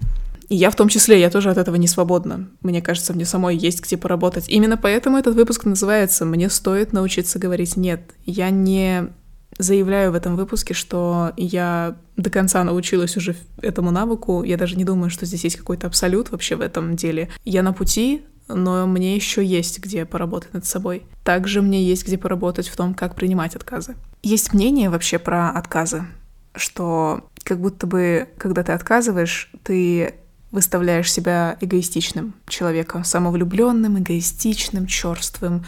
И 0.49 0.55
я 0.55 0.71
в 0.71 0.75
том 0.75 0.87
числе, 0.87 1.19
я 1.19 1.29
тоже 1.29 1.49
от 1.49 1.57
этого 1.57 1.75
не 1.75 1.87
свободна. 1.87 2.47
Мне 2.61 2.81
кажется, 2.81 3.13
мне 3.13 3.25
самой 3.25 3.57
есть 3.57 3.83
где 3.83 3.97
поработать. 3.97 4.47
Именно 4.47 4.77
поэтому 4.77 5.17
этот 5.17 5.35
выпуск 5.35 5.65
называется 5.65 6.23
«Мне 6.25 6.49
стоит 6.49 6.93
научиться 6.93 7.37
говорить 7.37 7.75
нет». 7.75 8.13
Я 8.25 8.49
не 8.49 9.09
заявляю 9.57 10.11
в 10.11 10.15
этом 10.15 10.35
выпуске, 10.35 10.73
что 10.73 11.33
я 11.37 11.95
до 12.15 12.29
конца 12.29 12.63
научилась 12.63 13.17
уже 13.17 13.35
этому 13.61 13.91
навыку. 13.91 14.43
Я 14.43 14.57
даже 14.57 14.75
не 14.75 14.83
думаю, 14.83 15.09
что 15.09 15.25
здесь 15.25 15.43
есть 15.43 15.57
какой-то 15.57 15.87
абсолют 15.87 16.31
вообще 16.31 16.55
в 16.55 16.61
этом 16.61 16.95
деле. 16.95 17.29
Я 17.43 17.63
на 17.63 17.73
пути, 17.73 18.23
но 18.47 18.85
мне 18.87 19.15
еще 19.15 19.43
есть 19.43 19.79
где 19.79 20.05
поработать 20.05 20.53
над 20.53 20.65
собой. 20.65 21.03
Также 21.23 21.61
мне 21.61 21.83
есть 21.83 22.05
где 22.05 22.17
поработать 22.17 22.67
в 22.67 22.75
том, 22.75 22.93
как 22.93 23.15
принимать 23.15 23.55
отказы. 23.55 23.95
Есть 24.23 24.53
мнение 24.53 24.89
вообще 24.89 25.19
про 25.19 25.49
отказы, 25.49 26.05
что 26.55 27.29
как 27.43 27.59
будто 27.59 27.87
бы, 27.87 28.27
когда 28.37 28.63
ты 28.63 28.71
отказываешь, 28.73 29.51
ты 29.63 30.15
выставляешь 30.51 31.11
себя 31.11 31.57
эгоистичным 31.59 32.33
человеком, 32.47 33.03
самовлюбленным, 33.03 33.99
эгоистичным, 33.99 34.87
черствым, 34.87 35.65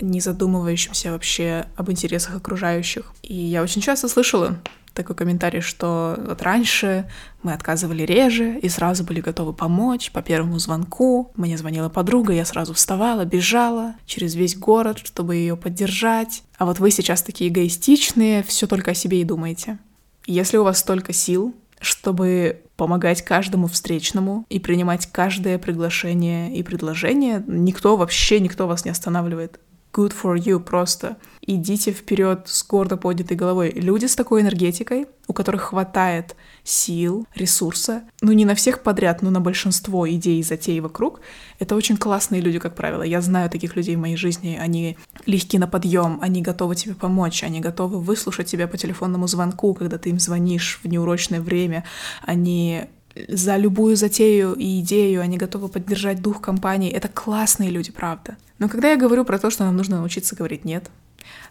не 0.00 0.20
задумывающимся 0.20 1.12
вообще 1.12 1.66
об 1.76 1.90
интересах 1.90 2.36
окружающих. 2.36 3.12
И 3.22 3.34
я 3.34 3.62
очень 3.62 3.82
часто 3.82 4.08
слышала 4.08 4.58
такой 4.94 5.16
комментарий, 5.16 5.60
что 5.60 6.18
вот 6.26 6.42
раньше 6.42 7.08
мы 7.42 7.52
отказывали 7.52 8.02
реже 8.02 8.58
и 8.58 8.68
сразу 8.68 9.04
были 9.04 9.20
готовы 9.20 9.52
помочь 9.52 10.10
по 10.10 10.22
первому 10.22 10.58
звонку. 10.58 11.32
Мне 11.36 11.56
звонила 11.56 11.88
подруга, 11.88 12.32
я 12.32 12.44
сразу 12.44 12.74
вставала, 12.74 13.24
бежала 13.24 13.94
через 14.06 14.34
весь 14.34 14.56
город, 14.56 14.98
чтобы 15.02 15.36
ее 15.36 15.56
поддержать. 15.56 16.42
А 16.58 16.66
вот 16.66 16.78
вы 16.78 16.90
сейчас 16.90 17.22
такие 17.22 17.50
эгоистичные, 17.50 18.42
все 18.42 18.66
только 18.66 18.92
о 18.92 18.94
себе 18.94 19.20
и 19.20 19.24
думаете. 19.24 19.78
Если 20.26 20.56
у 20.56 20.64
вас 20.64 20.78
столько 20.78 21.12
сил, 21.12 21.54
чтобы 21.80 22.62
помогать 22.76 23.22
каждому 23.22 23.68
встречному 23.68 24.44
и 24.48 24.58
принимать 24.58 25.06
каждое 25.06 25.58
приглашение 25.58 26.54
и 26.54 26.62
предложение, 26.62 27.42
никто 27.46 27.96
вообще, 27.96 28.38
никто 28.40 28.66
вас 28.66 28.84
не 28.84 28.90
останавливает 28.90 29.60
good 29.92 30.12
for 30.12 30.36
you 30.36 30.60
просто. 30.60 31.16
Идите 31.42 31.92
вперед 31.92 32.42
с 32.46 32.64
гордо 32.64 32.96
поднятой 32.96 33.36
головой. 33.36 33.72
Люди 33.74 34.06
с 34.06 34.14
такой 34.14 34.42
энергетикой, 34.42 35.06
у 35.26 35.32
которых 35.32 35.62
хватает 35.62 36.36
сил, 36.62 37.26
ресурса, 37.34 38.02
ну 38.20 38.32
не 38.32 38.44
на 38.44 38.54
всех 38.54 38.82
подряд, 38.82 39.22
но 39.22 39.30
на 39.30 39.40
большинство 39.40 40.08
идей 40.08 40.40
и 40.40 40.44
затей 40.44 40.80
вокруг, 40.80 41.20
это 41.58 41.74
очень 41.74 41.96
классные 41.96 42.40
люди, 42.40 42.58
как 42.58 42.74
правило. 42.74 43.02
Я 43.02 43.20
знаю 43.20 43.50
таких 43.50 43.76
людей 43.76 43.96
в 43.96 44.00
моей 44.00 44.16
жизни. 44.16 44.58
Они 44.60 44.96
легки 45.26 45.58
на 45.58 45.66
подъем, 45.66 46.18
они 46.20 46.42
готовы 46.42 46.74
тебе 46.76 46.94
помочь, 46.94 47.42
они 47.42 47.60
готовы 47.60 48.00
выслушать 48.00 48.46
тебя 48.46 48.68
по 48.68 48.76
телефонному 48.76 49.26
звонку, 49.26 49.74
когда 49.74 49.98
ты 49.98 50.10
им 50.10 50.20
звонишь 50.20 50.78
в 50.82 50.88
неурочное 50.88 51.40
время. 51.40 51.84
Они 52.22 52.86
за 53.28 53.56
любую 53.56 53.96
затею 53.96 54.54
и 54.54 54.80
идею, 54.80 55.20
они 55.20 55.36
готовы 55.36 55.68
поддержать 55.68 56.22
дух 56.22 56.40
компании. 56.40 56.90
Это 56.90 57.08
классные 57.08 57.70
люди, 57.70 57.92
правда. 57.92 58.36
Но 58.58 58.68
когда 58.68 58.90
я 58.90 58.96
говорю 58.96 59.24
про 59.24 59.38
то, 59.38 59.50
что 59.50 59.64
нам 59.64 59.76
нужно 59.76 59.98
научиться 59.98 60.36
говорить 60.36 60.64
«нет», 60.64 60.90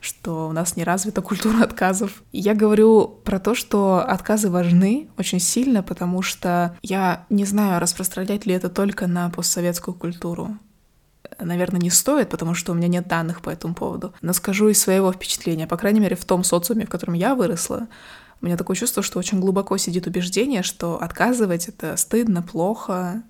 что 0.02 0.48
у 0.48 0.52
нас 0.52 0.76
не 0.76 0.84
развита 0.84 1.22
культура 1.22 1.64
отказов. 1.64 2.24
Я 2.32 2.54
говорю 2.54 3.08
про 3.24 3.40
то, 3.40 3.56
что 3.56 4.00
отказы 4.00 4.50
важны 4.50 5.10
очень 5.18 5.40
сильно, 5.40 5.84
потому 5.84 6.22
что 6.22 6.78
я 6.82 7.26
не 7.30 7.46
знаю, 7.46 7.80
распространять 7.80 8.46
ли 8.46 8.54
это 8.54 8.70
только 8.70 9.08
на 9.08 9.30
постсоветскую 9.30 9.96
культуру. 9.96 10.58
Наверное, 11.40 11.80
не 11.80 11.90
стоит, 11.90 12.30
потому 12.30 12.54
что 12.54 12.72
у 12.72 12.76
меня 12.76 12.88
нет 12.88 13.08
данных 13.08 13.42
по 13.42 13.50
этому 13.50 13.74
поводу. 13.74 14.14
Но 14.22 14.34
скажу 14.34 14.70
из 14.70 14.80
своего 14.80 15.12
впечатления, 15.12 15.68
по 15.68 15.78
крайней 15.78 16.00
мере, 16.00 16.16
в 16.16 16.26
том 16.26 16.44
социуме, 16.44 16.86
в 16.86 16.90
котором 16.90 17.14
я 17.14 17.36
выросла, 17.36 17.88
у 18.42 18.46
меня 18.46 18.58
такое 18.58 18.76
чувство, 18.76 19.04
что 19.04 19.20
очень 19.20 19.40
глубоко 19.40 19.78
сидит 19.78 20.08
убеждение, 20.08 20.64
что 20.64 21.02
отказывать 21.02 21.68
это 21.68 21.98
стыдно, 21.98 22.42
плохо. 22.42 23.24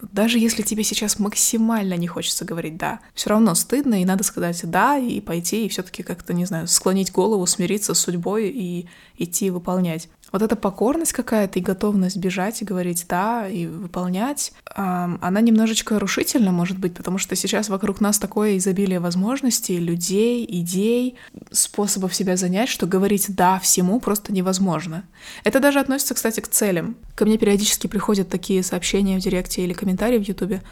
Даже 0.00 0.38
если 0.38 0.62
тебе 0.62 0.82
сейчас 0.82 1.18
максимально 1.18 1.94
не 1.96 2.08
хочется 2.08 2.44
говорить 2.44 2.76
«да», 2.76 3.00
все 3.14 3.30
равно 3.30 3.54
стыдно, 3.54 4.02
и 4.02 4.04
надо 4.04 4.24
сказать 4.24 4.60
«да», 4.64 4.98
и 4.98 5.20
пойти, 5.20 5.66
и 5.66 5.68
все 5.68 5.82
таки 5.82 6.02
как-то, 6.02 6.32
не 6.32 6.44
знаю, 6.44 6.66
склонить 6.66 7.12
голову, 7.12 7.46
смириться 7.46 7.94
с 7.94 8.00
судьбой 8.00 8.48
и 8.48 8.88
идти 9.16 9.50
выполнять 9.50 10.08
вот 10.32 10.42
эта 10.42 10.56
покорность 10.56 11.12
какая-то 11.12 11.58
и 11.58 11.62
готовность 11.62 12.16
бежать 12.16 12.62
и 12.62 12.64
говорить 12.64 13.06
«да» 13.08 13.46
и 13.46 13.66
выполнять, 13.66 14.52
она 14.64 15.40
немножечко 15.40 15.98
рушительна, 15.98 16.50
может 16.52 16.78
быть, 16.78 16.94
потому 16.94 17.18
что 17.18 17.36
сейчас 17.36 17.68
вокруг 17.68 18.00
нас 18.00 18.18
такое 18.18 18.56
изобилие 18.56 18.98
возможностей, 18.98 19.78
людей, 19.78 20.44
идей, 20.48 21.16
способов 21.50 22.14
себя 22.14 22.36
занять, 22.36 22.68
что 22.68 22.86
говорить 22.86 23.26
«да» 23.34 23.58
всему 23.58 24.00
просто 24.00 24.32
невозможно. 24.32 25.04
Это 25.44 25.60
даже 25.60 25.78
относится, 25.78 26.14
кстати, 26.14 26.40
к 26.40 26.48
целям. 26.48 26.96
Ко 27.14 27.26
мне 27.26 27.36
периодически 27.38 27.86
приходят 27.86 28.28
такие 28.28 28.62
сообщения 28.62 29.18
в 29.18 29.20
директе 29.20 29.62
или 29.62 29.74
комментарии 29.74 30.18
в 30.18 30.26
Ютубе 30.26 30.62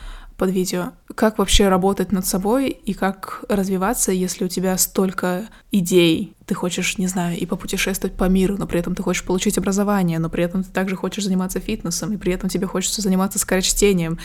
под 0.40 0.50
видео. 0.52 0.92
Как 1.14 1.36
вообще 1.36 1.68
работать 1.68 2.12
над 2.12 2.24
собой 2.24 2.70
и 2.70 2.94
как 2.94 3.44
развиваться, 3.50 4.10
если 4.10 4.46
у 4.46 4.48
тебя 4.48 4.78
столько 4.78 5.50
идей. 5.70 6.34
Ты 6.46 6.54
хочешь, 6.54 6.96
не 6.96 7.08
знаю, 7.08 7.36
и 7.36 7.44
попутешествовать 7.44 8.16
по 8.16 8.24
миру, 8.24 8.56
но 8.56 8.66
при 8.66 8.80
этом 8.80 8.94
ты 8.94 9.02
хочешь 9.02 9.22
получить 9.22 9.58
образование, 9.58 10.18
но 10.18 10.30
при 10.30 10.42
этом 10.42 10.64
ты 10.64 10.70
также 10.70 10.96
хочешь 10.96 11.24
заниматься 11.24 11.60
фитнесом, 11.60 12.14
и 12.14 12.16
при 12.16 12.32
этом 12.32 12.48
тебе 12.48 12.66
хочется 12.66 13.02
заниматься 13.02 13.38
скорочтением, 13.38 14.18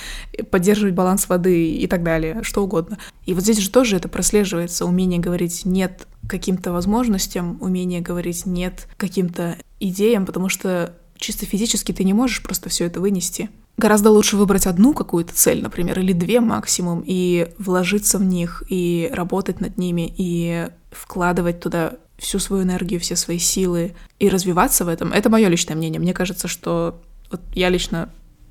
поддерживать 0.52 0.94
баланс 0.94 1.28
воды 1.28 1.74
и 1.74 1.86
так 1.86 2.02
далее, 2.02 2.44
что 2.44 2.64
угодно. 2.64 2.98
И 3.26 3.34
вот 3.34 3.44
здесь 3.44 3.60
же 3.60 3.70
тоже 3.70 3.98
это 3.98 4.08
прослеживается, 4.08 4.86
умение 4.86 5.20
говорить 5.20 5.66
«нет» 5.66 6.08
каким-то 6.30 6.72
возможностям, 6.72 7.58
умение 7.60 8.00
говорить 8.00 8.46
«нет» 8.46 8.88
каким-то 8.96 9.58
идеям, 9.82 10.26
потому 10.26 10.48
что 10.48 10.96
чисто 11.18 11.46
физически 11.46 11.92
ты 11.92 12.06
не 12.06 12.14
можешь 12.14 12.42
просто 12.42 12.70
все 12.70 12.86
это 12.86 13.02
вынести. 13.02 13.50
Гораздо 13.78 14.10
лучше 14.10 14.38
выбрать 14.38 14.68
одну 14.68 14.94
какую-то 14.94 15.34
цель, 15.34 15.62
например, 15.62 16.00
или 16.00 16.14
две 16.14 16.40
максимум, 16.40 17.04
и 17.06 17.50
вложиться 17.58 18.18
в 18.18 18.24
них, 18.24 18.64
и 18.70 19.10
работать 19.14 19.60
над 19.60 19.78
ними, 19.78 20.14
и 20.16 20.70
вкладывать 20.92 21.60
туда 21.60 21.94
всю 22.18 22.40
свою 22.40 22.64
энергию, 22.64 23.00
все 23.00 23.16
свои 23.16 23.38
силы 23.38 23.94
и 24.20 24.30
развиваться 24.30 24.86
в 24.86 24.88
этом. 24.88 25.12
Это 25.12 25.30
мое 25.30 25.50
личное 25.50 25.76
мнение. 25.76 26.00
Мне 26.00 26.14
кажется, 26.14 26.48
что 26.48 27.02
вот 27.30 27.42
я 27.54 27.68
лично 27.70 28.10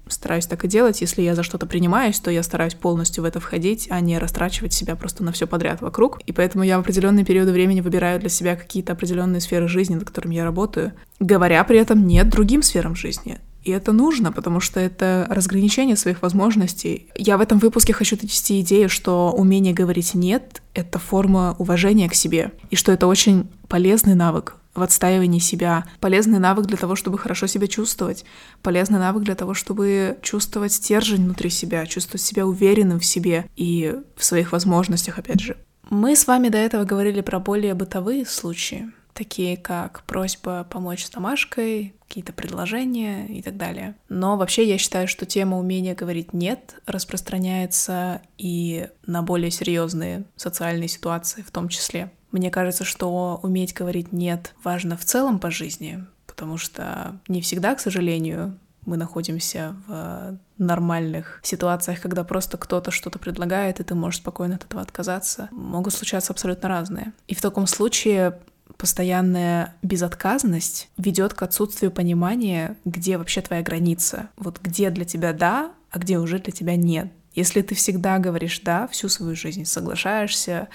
стараюсь 0.08 0.46
так 0.46 0.64
и 0.64 0.68
делать. 0.68 1.00
Если 1.00 1.22
я 1.22 1.34
за 1.34 1.42
что-то 1.42 1.66
принимаюсь, 1.66 2.20
то 2.20 2.30
я 2.30 2.42
стараюсь 2.42 2.74
полностью 2.74 3.22
в 3.22 3.26
это 3.26 3.40
входить, 3.40 3.86
а 3.90 4.00
не 4.00 4.18
растрачивать 4.18 4.72
себя 4.74 4.96
просто 4.96 5.24
на 5.24 5.32
все 5.32 5.46
подряд 5.46 5.80
вокруг. 5.80 6.20
И 6.26 6.32
поэтому 6.32 6.64
я 6.64 6.76
в 6.76 6.80
определенные 6.80 7.24
периоды 7.24 7.52
времени 7.52 7.80
выбираю 7.80 8.20
для 8.20 8.28
себя 8.28 8.56
какие-то 8.56 8.92
определенные 8.92 9.40
сферы 9.40 9.68
жизни, 9.68 9.94
над 9.94 10.04
которыми 10.04 10.34
я 10.34 10.44
работаю, 10.44 10.92
говоря 11.20 11.64
при 11.64 11.78
этом 11.78 12.06
нет 12.06 12.28
другим 12.28 12.62
сферам 12.62 12.94
жизни. 12.94 13.40
И 13.64 13.70
это 13.70 13.92
нужно, 13.92 14.30
потому 14.30 14.60
что 14.60 14.78
это 14.78 15.26
разграничение 15.30 15.96
своих 15.96 16.22
возможностей. 16.22 17.08
Я 17.16 17.38
в 17.38 17.40
этом 17.40 17.58
выпуске 17.58 17.92
хочу 17.92 18.16
донести 18.16 18.60
идею, 18.60 18.88
что 18.88 19.32
умение 19.32 19.72
говорить 19.72 20.14
«нет»— 20.14 20.62
это 20.74 20.98
форма 20.98 21.56
уважения 21.58 22.08
к 22.08 22.14
себе, 22.14 22.52
и 22.70 22.76
что 22.76 22.92
это 22.92 23.06
очень 23.06 23.48
полезный 23.68 24.14
навык 24.14 24.56
в 24.74 24.82
отстаивании 24.82 25.38
себя, 25.38 25.86
полезный 26.00 26.38
навык 26.38 26.66
для 26.66 26.76
того, 26.76 26.96
чтобы 26.96 27.18
хорошо 27.18 27.46
себя 27.46 27.66
чувствовать, 27.66 28.24
полезный 28.60 28.98
навык 28.98 29.22
для 29.22 29.36
того, 29.36 29.54
чтобы 29.54 30.18
чувствовать 30.20 30.72
стержень 30.72 31.24
внутри 31.24 31.48
себя, 31.48 31.86
чувствовать 31.86 32.22
себя 32.22 32.44
уверенным 32.44 32.98
в 32.98 33.04
себе 33.04 33.46
и 33.56 33.94
в 34.16 34.24
своих 34.24 34.52
возможностях, 34.52 35.18
опять 35.18 35.40
же. 35.40 35.56
Мы 35.90 36.16
с 36.16 36.26
вами 36.26 36.48
до 36.48 36.58
этого 36.58 36.84
говорили 36.84 37.20
про 37.20 37.38
более 37.38 37.74
бытовые 37.74 38.26
случаи, 38.26 38.90
такие 39.14 39.56
как 39.56 40.02
просьба 40.02 40.66
помочь 40.68 41.04
с 41.04 41.10
домашкой, 41.10 41.94
какие-то 42.06 42.32
предложения 42.32 43.26
и 43.26 43.42
так 43.42 43.56
далее. 43.56 43.94
Но 44.08 44.36
вообще 44.36 44.68
я 44.68 44.76
считаю, 44.76 45.08
что 45.08 45.24
тема 45.24 45.58
умения 45.58 45.94
говорить 45.94 46.32
«нет» 46.32 46.76
распространяется 46.86 48.20
и 48.36 48.88
на 49.06 49.22
более 49.22 49.50
серьезные 49.50 50.24
социальные 50.36 50.88
ситуации 50.88 51.42
в 51.42 51.50
том 51.50 51.68
числе. 51.68 52.12
Мне 52.30 52.50
кажется, 52.50 52.84
что 52.84 53.40
уметь 53.42 53.74
говорить 53.74 54.12
«нет» 54.12 54.54
важно 54.62 54.96
в 54.96 55.04
целом 55.04 55.38
по 55.38 55.50
жизни, 55.50 56.04
потому 56.26 56.56
что 56.56 57.20
не 57.28 57.40
всегда, 57.40 57.74
к 57.74 57.80
сожалению, 57.80 58.58
мы 58.86 58.96
находимся 58.96 59.76
в 59.86 60.38
нормальных 60.58 61.40
ситуациях, 61.42 62.00
когда 62.00 62.22
просто 62.22 62.58
кто-то 62.58 62.90
что-то 62.90 63.18
предлагает, 63.18 63.80
и 63.80 63.84
ты 63.84 63.94
можешь 63.94 64.20
спокойно 64.20 64.56
от 64.56 64.64
этого 64.64 64.82
отказаться, 64.82 65.48
могут 65.52 65.94
случаться 65.94 66.32
абсолютно 66.32 66.68
разные. 66.68 67.12
И 67.26 67.34
в 67.34 67.40
таком 67.40 67.66
случае 67.66 68.38
постоянная 68.76 69.74
безотказность 69.82 70.88
ведет 70.96 71.34
к 71.34 71.42
отсутствию 71.42 71.90
понимания, 71.90 72.76
где 72.84 73.18
вообще 73.18 73.40
твоя 73.40 73.62
граница. 73.62 74.30
Вот 74.36 74.60
где 74.62 74.90
для 74.90 75.04
тебя 75.04 75.32
да, 75.32 75.72
а 75.90 75.98
где 75.98 76.18
уже 76.18 76.38
для 76.38 76.52
тебя 76.52 76.76
нет. 76.76 77.08
Если 77.34 77.62
ты 77.62 77.74
всегда 77.74 78.18
говоришь 78.18 78.60
«да» 78.60 78.86
всю 78.88 79.08
свою 79.08 79.34
жизнь, 79.34 79.64
соглашаешься, 79.64 80.68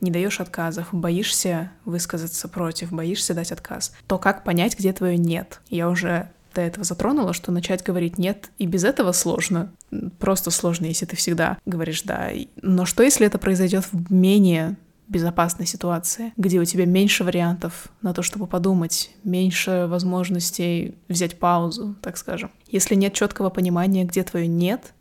не 0.00 0.12
даешь 0.12 0.40
отказов, 0.40 0.88
боишься 0.92 1.72
высказаться 1.84 2.48
против, 2.48 2.92
боишься 2.92 3.34
дать 3.34 3.50
отказ, 3.50 3.92
то 4.06 4.18
как 4.18 4.44
понять, 4.44 4.78
где 4.78 4.92
твое 4.92 5.18
«нет»? 5.18 5.60
Я 5.68 5.88
уже 5.88 6.30
до 6.54 6.60
этого 6.60 6.84
затронула, 6.84 7.32
что 7.32 7.50
начать 7.50 7.82
говорить 7.82 8.16
«нет» 8.16 8.50
и 8.58 8.66
без 8.66 8.84
этого 8.84 9.10
сложно. 9.10 9.72
Просто 10.20 10.52
сложно, 10.52 10.86
если 10.86 11.04
ты 11.04 11.16
всегда 11.16 11.58
говоришь 11.66 12.02
«да». 12.02 12.30
Но 12.62 12.86
что, 12.86 13.02
если 13.02 13.26
это 13.26 13.38
произойдет 13.38 13.84
в 13.90 14.12
менее 14.12 14.76
безопасной 15.08 15.66
ситуации, 15.66 16.32
где 16.36 16.60
у 16.60 16.64
тебя 16.64 16.86
меньше 16.86 17.24
вариантов 17.24 17.88
на 18.02 18.14
то, 18.14 18.22
чтобы 18.22 18.46
подумать, 18.46 19.10
меньше 19.22 19.86
возможностей 19.88 20.96
взять 21.08 21.38
паузу, 21.38 21.94
так 22.00 22.16
скажем. 22.16 22.50
Если 22.66 22.94
нет 22.94 23.14
четкого 23.14 23.50
понимания, 23.50 24.04
где 24.04 24.22
твое 24.22 24.46
нет, 24.46 24.94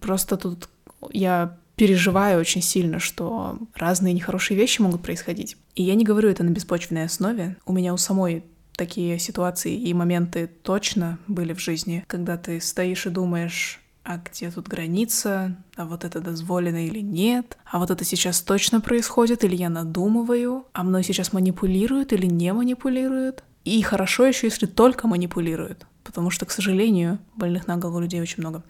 просто 0.00 0.36
тут 0.36 0.68
я 1.10 1.56
переживаю 1.76 2.40
очень 2.40 2.62
сильно, 2.62 2.98
что 2.98 3.58
разные 3.74 4.14
нехорошие 4.14 4.56
вещи 4.56 4.80
могут 4.80 5.02
происходить. 5.02 5.56
И 5.74 5.82
я 5.82 5.94
не 5.94 6.04
говорю 6.04 6.30
это 6.30 6.44
на 6.44 6.50
беспочвенной 6.50 7.04
основе. 7.04 7.56
У 7.66 7.72
меня 7.72 7.92
у 7.92 7.96
самой 7.96 8.44
такие 8.76 9.18
ситуации 9.18 9.74
и 9.74 9.94
моменты 9.94 10.46
точно 10.46 11.18
были 11.26 11.52
в 11.52 11.60
жизни, 11.60 12.04
когда 12.06 12.36
ты 12.36 12.60
стоишь 12.60 13.06
и 13.06 13.10
думаешь, 13.10 13.80
а 14.04 14.18
где 14.18 14.50
тут 14.50 14.68
граница, 14.68 15.56
а 15.76 15.86
вот 15.86 16.04
это 16.04 16.20
дозволено 16.20 16.86
или 16.86 17.00
нет, 17.00 17.56
а 17.64 17.78
вот 17.78 17.90
это 17.90 18.04
сейчас 18.04 18.42
точно 18.42 18.80
происходит 18.80 19.44
или 19.44 19.56
я 19.56 19.70
надумываю, 19.70 20.66
а 20.72 20.82
мной 20.82 21.02
сейчас 21.02 21.32
манипулируют 21.32 22.12
или 22.12 22.26
не 22.26 22.52
манипулируют. 22.52 23.42
И 23.64 23.80
хорошо 23.80 24.26
еще, 24.26 24.46
если 24.46 24.66
только 24.66 25.08
манипулируют, 25.08 25.86
потому 26.04 26.28
что, 26.28 26.44
к 26.44 26.50
сожалению, 26.50 27.18
больных 27.34 27.66
на 27.66 27.78
голову 27.78 28.00
людей 28.00 28.20
очень 28.20 28.42
много. 28.42 28.62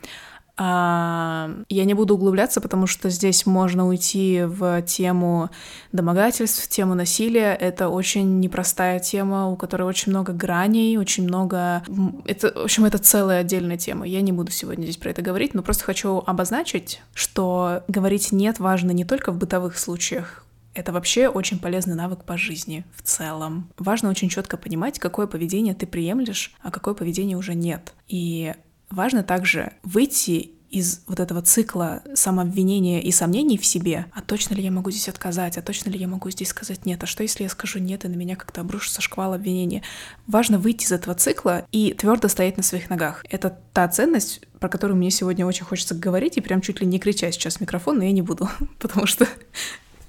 А, 0.56 1.50
я 1.68 1.84
не 1.84 1.94
буду 1.94 2.14
углубляться, 2.14 2.60
потому 2.60 2.86
что 2.86 3.10
здесь 3.10 3.44
можно 3.44 3.88
уйти 3.88 4.42
в 4.44 4.82
тему 4.82 5.50
домогательств, 5.92 6.64
в 6.64 6.68
тему 6.68 6.94
насилия. 6.94 7.54
Это 7.54 7.88
очень 7.88 8.40
непростая 8.40 9.00
тема, 9.00 9.48
у 9.48 9.56
которой 9.56 9.82
очень 9.82 10.12
много 10.12 10.32
граней, 10.32 10.96
очень 10.96 11.24
много... 11.24 11.82
Это, 12.24 12.52
в 12.52 12.64
общем, 12.64 12.84
это 12.84 12.98
целая 12.98 13.40
отдельная 13.40 13.78
тема. 13.78 14.06
Я 14.06 14.20
не 14.20 14.32
буду 14.32 14.52
сегодня 14.52 14.84
здесь 14.84 14.96
про 14.96 15.10
это 15.10 15.22
говорить, 15.22 15.54
но 15.54 15.62
просто 15.62 15.84
хочу 15.84 16.22
обозначить, 16.24 17.00
что 17.14 17.82
говорить 17.88 18.30
«нет» 18.30 18.60
важно 18.60 18.92
не 18.92 19.04
только 19.04 19.32
в 19.32 19.38
бытовых 19.38 19.76
случаях, 19.76 20.44
это 20.74 20.92
вообще 20.92 21.28
очень 21.28 21.60
полезный 21.60 21.94
навык 21.94 22.24
по 22.24 22.36
жизни 22.36 22.84
в 22.96 23.02
целом. 23.02 23.70
Важно 23.78 24.10
очень 24.10 24.28
четко 24.28 24.56
понимать, 24.56 24.98
какое 24.98 25.26
поведение 25.28 25.74
ты 25.74 25.86
приемлешь, 25.86 26.52
а 26.62 26.70
какое 26.72 26.94
поведение 26.94 27.36
уже 27.36 27.54
нет. 27.54 27.94
И 28.08 28.54
Важно 28.90 29.22
также 29.22 29.72
выйти 29.82 30.54
из 30.74 31.02
вот 31.06 31.20
этого 31.20 31.40
цикла 31.40 32.02
самообвинения 32.14 33.00
и 33.00 33.12
сомнений 33.12 33.56
в 33.56 33.64
себе, 33.64 34.06
а 34.12 34.20
точно 34.20 34.54
ли 34.54 34.62
я 34.64 34.72
могу 34.72 34.90
здесь 34.90 35.08
отказать, 35.08 35.56
а 35.56 35.62
точно 35.62 35.90
ли 35.90 35.98
я 35.98 36.08
могу 36.08 36.30
здесь 36.30 36.48
сказать 36.48 36.84
нет, 36.84 37.02
а 37.02 37.06
что 37.06 37.22
если 37.22 37.44
я 37.44 37.48
скажу 37.48 37.78
нет, 37.78 38.04
и 38.04 38.08
на 38.08 38.16
меня 38.16 38.34
как-то 38.34 38.60
обрушится 38.60 39.00
шквал 39.00 39.34
обвинения. 39.34 39.82
Важно 40.26 40.58
выйти 40.58 40.84
из 40.84 40.92
этого 40.92 41.14
цикла 41.14 41.64
и 41.70 41.92
твердо 41.92 42.26
стоять 42.26 42.56
на 42.56 42.64
своих 42.64 42.90
ногах. 42.90 43.24
Это 43.30 43.56
та 43.72 43.86
ценность, 43.86 44.40
про 44.58 44.68
которую 44.68 44.96
мне 44.96 45.12
сегодня 45.12 45.46
очень 45.46 45.64
хочется 45.64 45.94
говорить, 45.94 46.38
и 46.38 46.40
прям 46.40 46.60
чуть 46.60 46.80
ли 46.80 46.86
не 46.86 46.98
кричать 46.98 47.34
сейчас 47.34 47.58
в 47.58 47.60
микрофон, 47.60 47.98
но 47.98 48.04
я 48.04 48.12
не 48.12 48.22
буду, 48.22 48.48
потому 48.80 49.06
что 49.06 49.28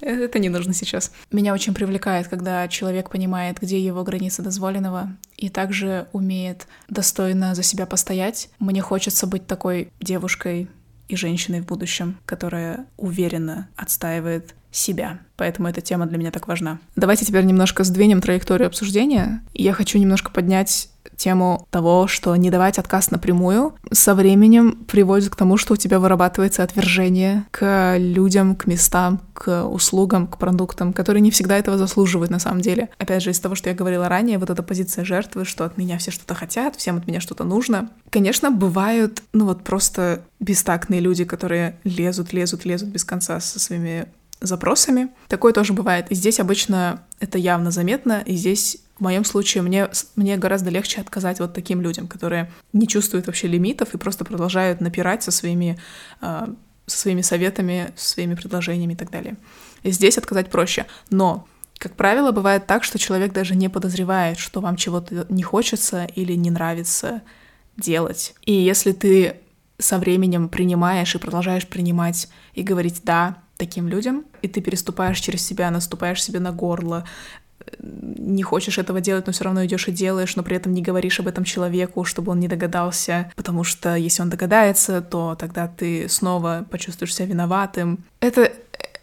это 0.00 0.38
не 0.38 0.48
нужно 0.48 0.74
сейчас. 0.74 1.12
Меня 1.30 1.54
очень 1.54 1.74
привлекает, 1.74 2.28
когда 2.28 2.66
человек 2.68 3.10
понимает, 3.10 3.58
где 3.60 3.80
его 3.80 4.02
границы 4.04 4.42
дозволенного, 4.42 5.16
и 5.36 5.48
также 5.48 6.08
умеет 6.12 6.66
достойно 6.88 7.54
за 7.54 7.62
себя 7.62 7.86
постоять. 7.86 8.50
Мне 8.58 8.80
хочется 8.80 9.26
быть 9.26 9.46
такой 9.46 9.90
девушкой 10.00 10.68
и 11.08 11.16
женщиной 11.16 11.60
в 11.60 11.66
будущем, 11.66 12.18
которая 12.24 12.86
уверенно 12.96 13.68
отстаивает 13.76 14.54
себя. 14.70 15.20
Поэтому 15.36 15.68
эта 15.68 15.80
тема 15.80 16.06
для 16.06 16.18
меня 16.18 16.30
так 16.30 16.48
важна. 16.48 16.78
Давайте 16.96 17.24
теперь 17.24 17.44
немножко 17.44 17.84
сдвинем 17.84 18.20
траекторию 18.20 18.66
обсуждения. 18.66 19.42
Я 19.54 19.72
хочу 19.72 19.98
немножко 19.98 20.30
поднять 20.30 20.90
тему 21.16 21.66
того, 21.70 22.06
что 22.06 22.34
не 22.36 22.50
давать 22.50 22.78
отказ 22.78 23.10
напрямую 23.10 23.74
со 23.92 24.14
временем 24.14 24.84
приводит 24.86 25.30
к 25.30 25.36
тому, 25.36 25.56
что 25.56 25.74
у 25.74 25.76
тебя 25.76 25.98
вырабатывается 25.98 26.62
отвержение 26.62 27.44
к 27.50 27.96
людям, 27.98 28.56
к 28.56 28.66
местам, 28.66 29.20
к 29.32 29.64
услугам, 29.64 30.26
к 30.26 30.38
продуктам, 30.38 30.92
которые 30.92 31.20
не 31.20 31.30
всегда 31.30 31.58
этого 31.58 31.78
заслуживают 31.78 32.30
на 32.30 32.38
самом 32.38 32.60
деле. 32.60 32.88
Опять 32.98 33.22
же, 33.22 33.30
из 33.30 33.40
того, 33.40 33.54
что 33.54 33.68
я 33.68 33.74
говорила 33.74 34.08
ранее, 34.08 34.38
вот 34.38 34.50
эта 34.50 34.62
позиция 34.62 35.04
жертвы, 35.04 35.44
что 35.44 35.64
от 35.64 35.76
меня 35.76 35.98
все 35.98 36.10
что-то 36.10 36.34
хотят, 36.34 36.76
всем 36.76 36.96
от 36.96 37.06
меня 37.06 37.20
что-то 37.20 37.44
нужно. 37.44 37.90
Конечно, 38.10 38.50
бывают, 38.50 39.22
ну 39.32 39.46
вот 39.46 39.62
просто 39.64 40.22
бестактные 40.40 41.00
люди, 41.00 41.24
которые 41.24 41.78
лезут, 41.84 42.32
лезут, 42.32 42.64
лезут 42.64 42.88
без 42.88 43.04
конца 43.04 43.40
со 43.40 43.58
своими 43.58 44.06
запросами. 44.40 45.08
Такое 45.28 45.52
тоже 45.52 45.72
бывает. 45.72 46.06
И 46.10 46.14
здесь 46.14 46.40
обычно 46.40 47.02
это 47.20 47.38
явно 47.38 47.70
заметно, 47.70 48.22
и 48.24 48.34
здесь 48.34 48.78
в 48.98 49.02
моем 49.02 49.24
случае 49.24 49.62
мне, 49.62 49.88
мне 50.16 50.36
гораздо 50.36 50.70
легче 50.70 51.00
отказать 51.00 51.38
вот 51.38 51.52
таким 51.52 51.82
людям, 51.82 52.08
которые 52.08 52.50
не 52.72 52.88
чувствуют 52.88 53.26
вообще 53.26 53.46
лимитов 53.46 53.94
и 53.94 53.98
просто 53.98 54.24
продолжают 54.24 54.80
напирать 54.80 55.22
со 55.22 55.30
своими, 55.30 55.78
э, 56.22 56.46
со 56.86 56.98
своими 56.98 57.20
советами, 57.20 57.92
со 57.94 58.10
своими 58.10 58.34
предложениями 58.34 58.94
и 58.94 58.96
так 58.96 59.10
далее. 59.10 59.36
И 59.82 59.90
здесь 59.90 60.16
отказать 60.16 60.50
проще. 60.50 60.86
Но, 61.10 61.46
как 61.78 61.94
правило, 61.94 62.32
бывает 62.32 62.66
так, 62.66 62.84
что 62.84 62.98
человек 62.98 63.32
даже 63.32 63.54
не 63.54 63.68
подозревает, 63.68 64.38
что 64.38 64.60
вам 64.60 64.76
чего-то 64.76 65.26
не 65.28 65.42
хочется 65.42 66.06
или 66.14 66.32
не 66.32 66.50
нравится 66.50 67.22
делать. 67.76 68.34
И 68.46 68.52
если 68.52 68.92
ты 68.92 69.40
со 69.78 69.98
временем 69.98 70.48
принимаешь 70.48 71.14
и 71.14 71.18
продолжаешь 71.18 71.66
принимать 71.66 72.28
и 72.54 72.62
говорить 72.62 73.02
«да», 73.04 73.42
таким 73.56 73.88
людям, 73.88 74.24
и 74.42 74.48
ты 74.48 74.60
переступаешь 74.60 75.18
через 75.18 75.42
себя, 75.42 75.70
наступаешь 75.70 76.22
себе 76.22 76.40
на 76.40 76.52
горло, 76.52 77.04
не 77.80 78.42
хочешь 78.42 78.78
этого 78.78 79.00
делать, 79.00 79.26
но 79.26 79.32
все 79.32 79.44
равно 79.44 79.64
идешь 79.64 79.88
и 79.88 79.92
делаешь, 79.92 80.36
но 80.36 80.42
при 80.42 80.56
этом 80.56 80.72
не 80.72 80.82
говоришь 80.82 81.20
об 81.20 81.28
этом 81.28 81.44
человеку, 81.44 82.04
чтобы 82.04 82.32
он 82.32 82.40
не 82.40 82.48
догадался, 82.48 83.32
потому 83.36 83.64
что 83.64 83.94
если 83.94 84.22
он 84.22 84.30
догадается, 84.30 85.00
то 85.00 85.36
тогда 85.38 85.68
ты 85.68 86.08
снова 86.08 86.66
почувствуешь 86.70 87.14
себя 87.14 87.26
виноватым. 87.26 88.04
Это, 88.20 88.52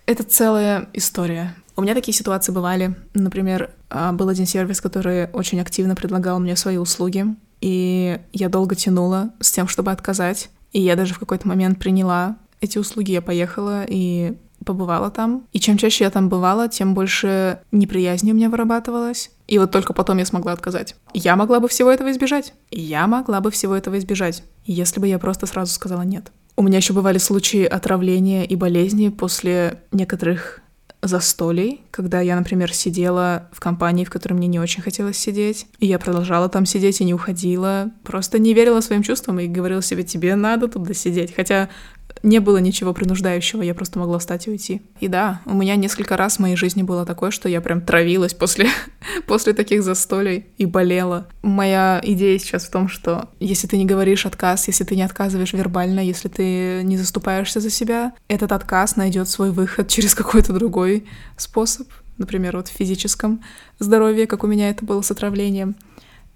это 0.05 0.23
целая 0.23 0.87
история. 0.93 1.55
У 1.75 1.81
меня 1.81 1.95
такие 1.95 2.13
ситуации 2.13 2.51
бывали. 2.51 2.95
Например, 3.13 3.71
а, 3.89 4.11
был 4.11 4.29
один 4.29 4.45
сервис, 4.45 4.79
который 4.79 5.27
очень 5.31 5.59
активно 5.59 5.95
предлагал 5.95 6.39
мне 6.39 6.55
свои 6.55 6.77
услуги, 6.77 7.25
и 7.61 8.19
я 8.31 8.49
долго 8.49 8.75
тянула 8.75 9.31
с 9.39 9.51
тем, 9.51 9.67
чтобы 9.67 9.91
отказать. 9.91 10.49
И 10.71 10.81
я 10.81 10.95
даже 10.95 11.13
в 11.13 11.19
какой-то 11.19 11.47
момент 11.47 11.79
приняла 11.79 12.37
эти 12.61 12.77
услуги, 12.77 13.11
я 13.11 13.21
поехала 13.21 13.85
и 13.87 14.37
побывала 14.63 15.11
там. 15.11 15.47
И 15.53 15.59
чем 15.59 15.77
чаще 15.77 16.05
я 16.05 16.09
там 16.09 16.29
бывала, 16.29 16.67
тем 16.67 16.93
больше 16.93 17.59
неприязни 17.71 18.31
у 18.31 18.35
меня 18.35 18.49
вырабатывалось. 18.49 19.31
И 19.47 19.57
вот 19.57 19.71
только 19.71 19.93
потом 19.93 20.17
я 20.17 20.25
смогла 20.25 20.53
отказать. 20.53 20.95
Я 21.13 21.35
могла 21.35 21.59
бы 21.59 21.67
всего 21.67 21.91
этого 21.91 22.11
избежать. 22.11 22.53
Я 22.71 23.07
могла 23.07 23.41
бы 23.41 23.51
всего 23.51 23.75
этого 23.75 23.97
избежать, 23.99 24.43
если 24.65 24.99
бы 24.99 25.07
я 25.07 25.19
просто 25.19 25.45
сразу 25.45 25.73
сказала 25.73 26.01
«нет». 26.01 26.31
У 26.55 26.61
меня 26.61 26.77
еще 26.77 26.93
бывали 26.93 27.17
случаи 27.17 27.65
отравления 27.65 28.45
и 28.45 28.55
болезни 28.55 29.09
после 29.09 29.81
некоторых 29.91 30.61
застолий, 31.03 31.81
когда 31.91 32.21
я, 32.21 32.35
например, 32.35 32.73
сидела 32.73 33.49
в 33.51 33.59
компании, 33.59 34.05
в 34.05 34.09
которой 34.09 34.33
мне 34.33 34.47
не 34.47 34.59
очень 34.59 34.81
хотелось 34.81 35.17
сидеть, 35.17 35.67
и 35.79 35.85
я 35.85 35.99
продолжала 35.99 36.47
там 36.47 36.65
сидеть 36.65 37.01
и 37.01 37.05
не 37.05 37.13
уходила, 37.13 37.91
просто 38.03 38.39
не 38.39 38.53
верила 38.53 38.79
своим 38.79 39.03
чувствам 39.03 39.39
и 39.39 39.47
говорила 39.47 39.81
себе, 39.81 40.03
тебе 40.03 40.35
надо 40.35 40.67
туда 40.67 40.93
сидеть, 40.93 41.35
хотя 41.35 41.69
не 42.23 42.39
было 42.39 42.57
ничего 42.57 42.93
принуждающего, 42.93 43.61
я 43.61 43.75
просто 43.75 43.99
могла 43.99 44.17
встать 44.17 44.47
и 44.47 44.49
уйти. 44.49 44.81
И 45.01 45.09
да, 45.09 45.41
у 45.45 45.53
меня 45.53 45.75
несколько 45.75 46.15
раз 46.15 46.37
в 46.37 46.39
моей 46.39 46.55
жизни 46.55 46.81
было 46.81 47.05
такое, 47.05 47.31
что 47.31 47.49
я 47.49 47.59
прям 47.59 47.81
травилась 47.81 48.33
после, 48.33 48.69
после 49.27 49.53
таких 49.53 49.83
застолий 49.83 50.45
и 50.57 50.65
болела. 50.65 51.27
Моя 51.41 51.99
идея 52.01 52.39
сейчас 52.39 52.63
в 52.63 52.71
том, 52.71 52.87
что 52.87 53.29
если 53.41 53.67
ты 53.67 53.77
не 53.77 53.85
говоришь 53.85 54.25
отказ, 54.25 54.67
если 54.69 54.85
ты 54.85 54.95
не 54.95 55.03
отказываешь 55.03 55.51
вербально, 55.51 55.99
если 55.99 56.29
ты 56.29 56.81
не 56.83 56.97
заступаешься 56.97 57.59
за 57.59 57.69
себя, 57.69 58.13
этот 58.29 58.53
отказ 58.53 58.95
найдет 58.95 59.27
свой 59.27 59.51
выход 59.51 59.87
через 59.89 60.15
какой-то 60.15 60.53
другой 60.53 61.05
способ, 61.35 61.89
например, 62.17 62.55
вот 62.55 62.69
в 62.69 62.71
физическом 62.71 63.41
здоровье, 63.79 64.27
как 64.27 64.45
у 64.45 64.47
меня 64.47 64.69
это 64.69 64.85
было 64.85 65.01
с 65.01 65.11
отравлением, 65.11 65.75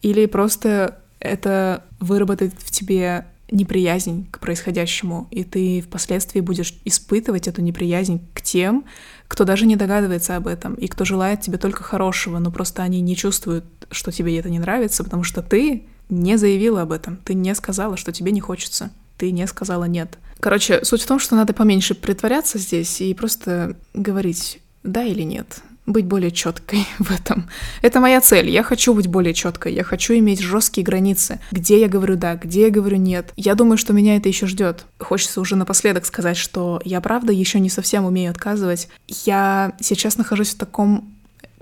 или 0.01 0.25
просто 0.25 0.99
это 1.19 1.85
выработает 1.99 2.53
в 2.57 2.71
тебе 2.71 3.25
неприязнь 3.49 4.27
к 4.29 4.39
происходящему, 4.39 5.27
и 5.31 5.43
ты 5.43 5.81
впоследствии 5.81 6.41
будешь 6.41 6.73
испытывать 6.85 7.47
эту 7.47 7.61
неприязнь 7.61 8.21
к 8.33 8.41
тем, 8.41 8.85
кто 9.27 9.43
даже 9.45 9.65
не 9.65 9.75
догадывается 9.75 10.35
об 10.35 10.47
этом, 10.47 10.73
и 10.75 10.87
кто 10.87 11.05
желает 11.05 11.41
тебе 11.41 11.57
только 11.57 11.83
хорошего, 11.83 12.39
но 12.39 12.51
просто 12.51 12.83
они 12.83 13.01
не 13.01 13.15
чувствуют, 13.15 13.65
что 13.89 14.11
тебе 14.11 14.37
это 14.37 14.49
не 14.49 14.59
нравится, 14.59 15.03
потому 15.03 15.23
что 15.23 15.41
ты 15.41 15.85
не 16.09 16.37
заявила 16.37 16.81
об 16.81 16.91
этом, 16.91 17.17
ты 17.17 17.33
не 17.33 17.53
сказала, 17.55 17.97
что 17.97 18.11
тебе 18.11 18.31
не 18.31 18.41
хочется, 18.41 18.91
ты 19.17 19.31
не 19.31 19.47
сказала 19.47 19.85
нет. 19.85 20.17
Короче, 20.39 20.83
суть 20.83 21.01
в 21.01 21.07
том, 21.07 21.19
что 21.19 21.35
надо 21.35 21.53
поменьше 21.53 21.95
притворяться 21.95 22.59
здесь 22.59 23.01
и 23.01 23.13
просто 23.13 23.75
говорить 23.93 24.59
да 24.83 25.03
или 25.03 25.23
нет 25.23 25.61
быть 25.87 26.05
более 26.05 26.29
четкой 26.31 26.85
в 26.99 27.11
этом. 27.11 27.49
Это 27.81 27.99
моя 27.99 28.21
цель. 28.21 28.49
Я 28.49 28.61
хочу 28.61 28.93
быть 28.93 29.07
более 29.07 29.33
четкой. 29.33 29.73
Я 29.73 29.83
хочу 29.83 30.13
иметь 30.15 30.41
жесткие 30.41 30.85
границы. 30.85 31.39
Где 31.51 31.79
я 31.79 31.87
говорю 31.87 32.15
да, 32.15 32.35
где 32.35 32.63
я 32.63 32.69
говорю 32.69 32.97
нет. 32.97 33.33
Я 33.35 33.55
думаю, 33.55 33.77
что 33.77 33.93
меня 33.93 34.17
это 34.17 34.27
еще 34.27 34.45
ждет. 34.45 34.85
Хочется 34.99 35.41
уже 35.41 35.55
напоследок 35.55 36.05
сказать, 36.05 36.37
что 36.37 36.81
я 36.85 37.01
правда 37.01 37.33
еще 37.33 37.59
не 37.59 37.69
совсем 37.69 38.05
умею 38.05 38.29
отказывать. 38.29 38.89
Я 39.07 39.73
сейчас 39.79 40.17
нахожусь 40.17 40.53
в 40.53 40.57
таком 40.57 41.13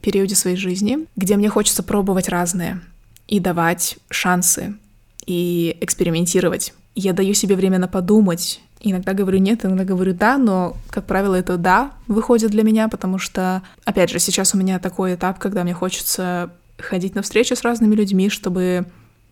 периоде 0.02 0.36
своей 0.36 0.58
жизни, 0.58 1.00
где 1.16 1.38
мне 1.38 1.50
хочется 1.50 1.84
пробовать 1.84 2.28
разное 2.28 2.82
и 3.28 3.40
давать 3.40 3.98
шансы 4.10 4.76
и 5.26 5.78
экспериментировать. 5.82 6.74
Я 6.96 7.14
даю 7.14 7.34
себе 7.34 7.56
время 7.56 7.78
на 7.80 7.88
подумать, 7.88 8.62
Иногда 8.88 9.14
говорю 9.14 9.40
нет, 9.40 9.66
иногда 9.66 9.84
говорю 9.84 10.14
да, 10.14 10.38
но, 10.38 10.78
как 10.92 11.06
правило, 11.06 11.34
это 11.34 11.58
да 11.58 11.92
выходит 12.08 12.52
для 12.52 12.62
меня, 12.62 12.88
потому 12.88 13.18
что, 13.18 13.64
опять 13.84 14.12
же, 14.12 14.20
сейчас 14.20 14.54
у 14.54 14.60
меня 14.60 14.78
такой 14.78 15.16
этап, 15.16 15.40
когда 15.40 15.64
мне 15.64 15.74
хочется 15.74 16.52
ходить 16.78 17.16
на 17.16 17.24
встречи 17.24 17.54
с 17.54 17.64
разными 17.64 17.96
людьми, 17.96 18.30
чтобы 18.30 18.86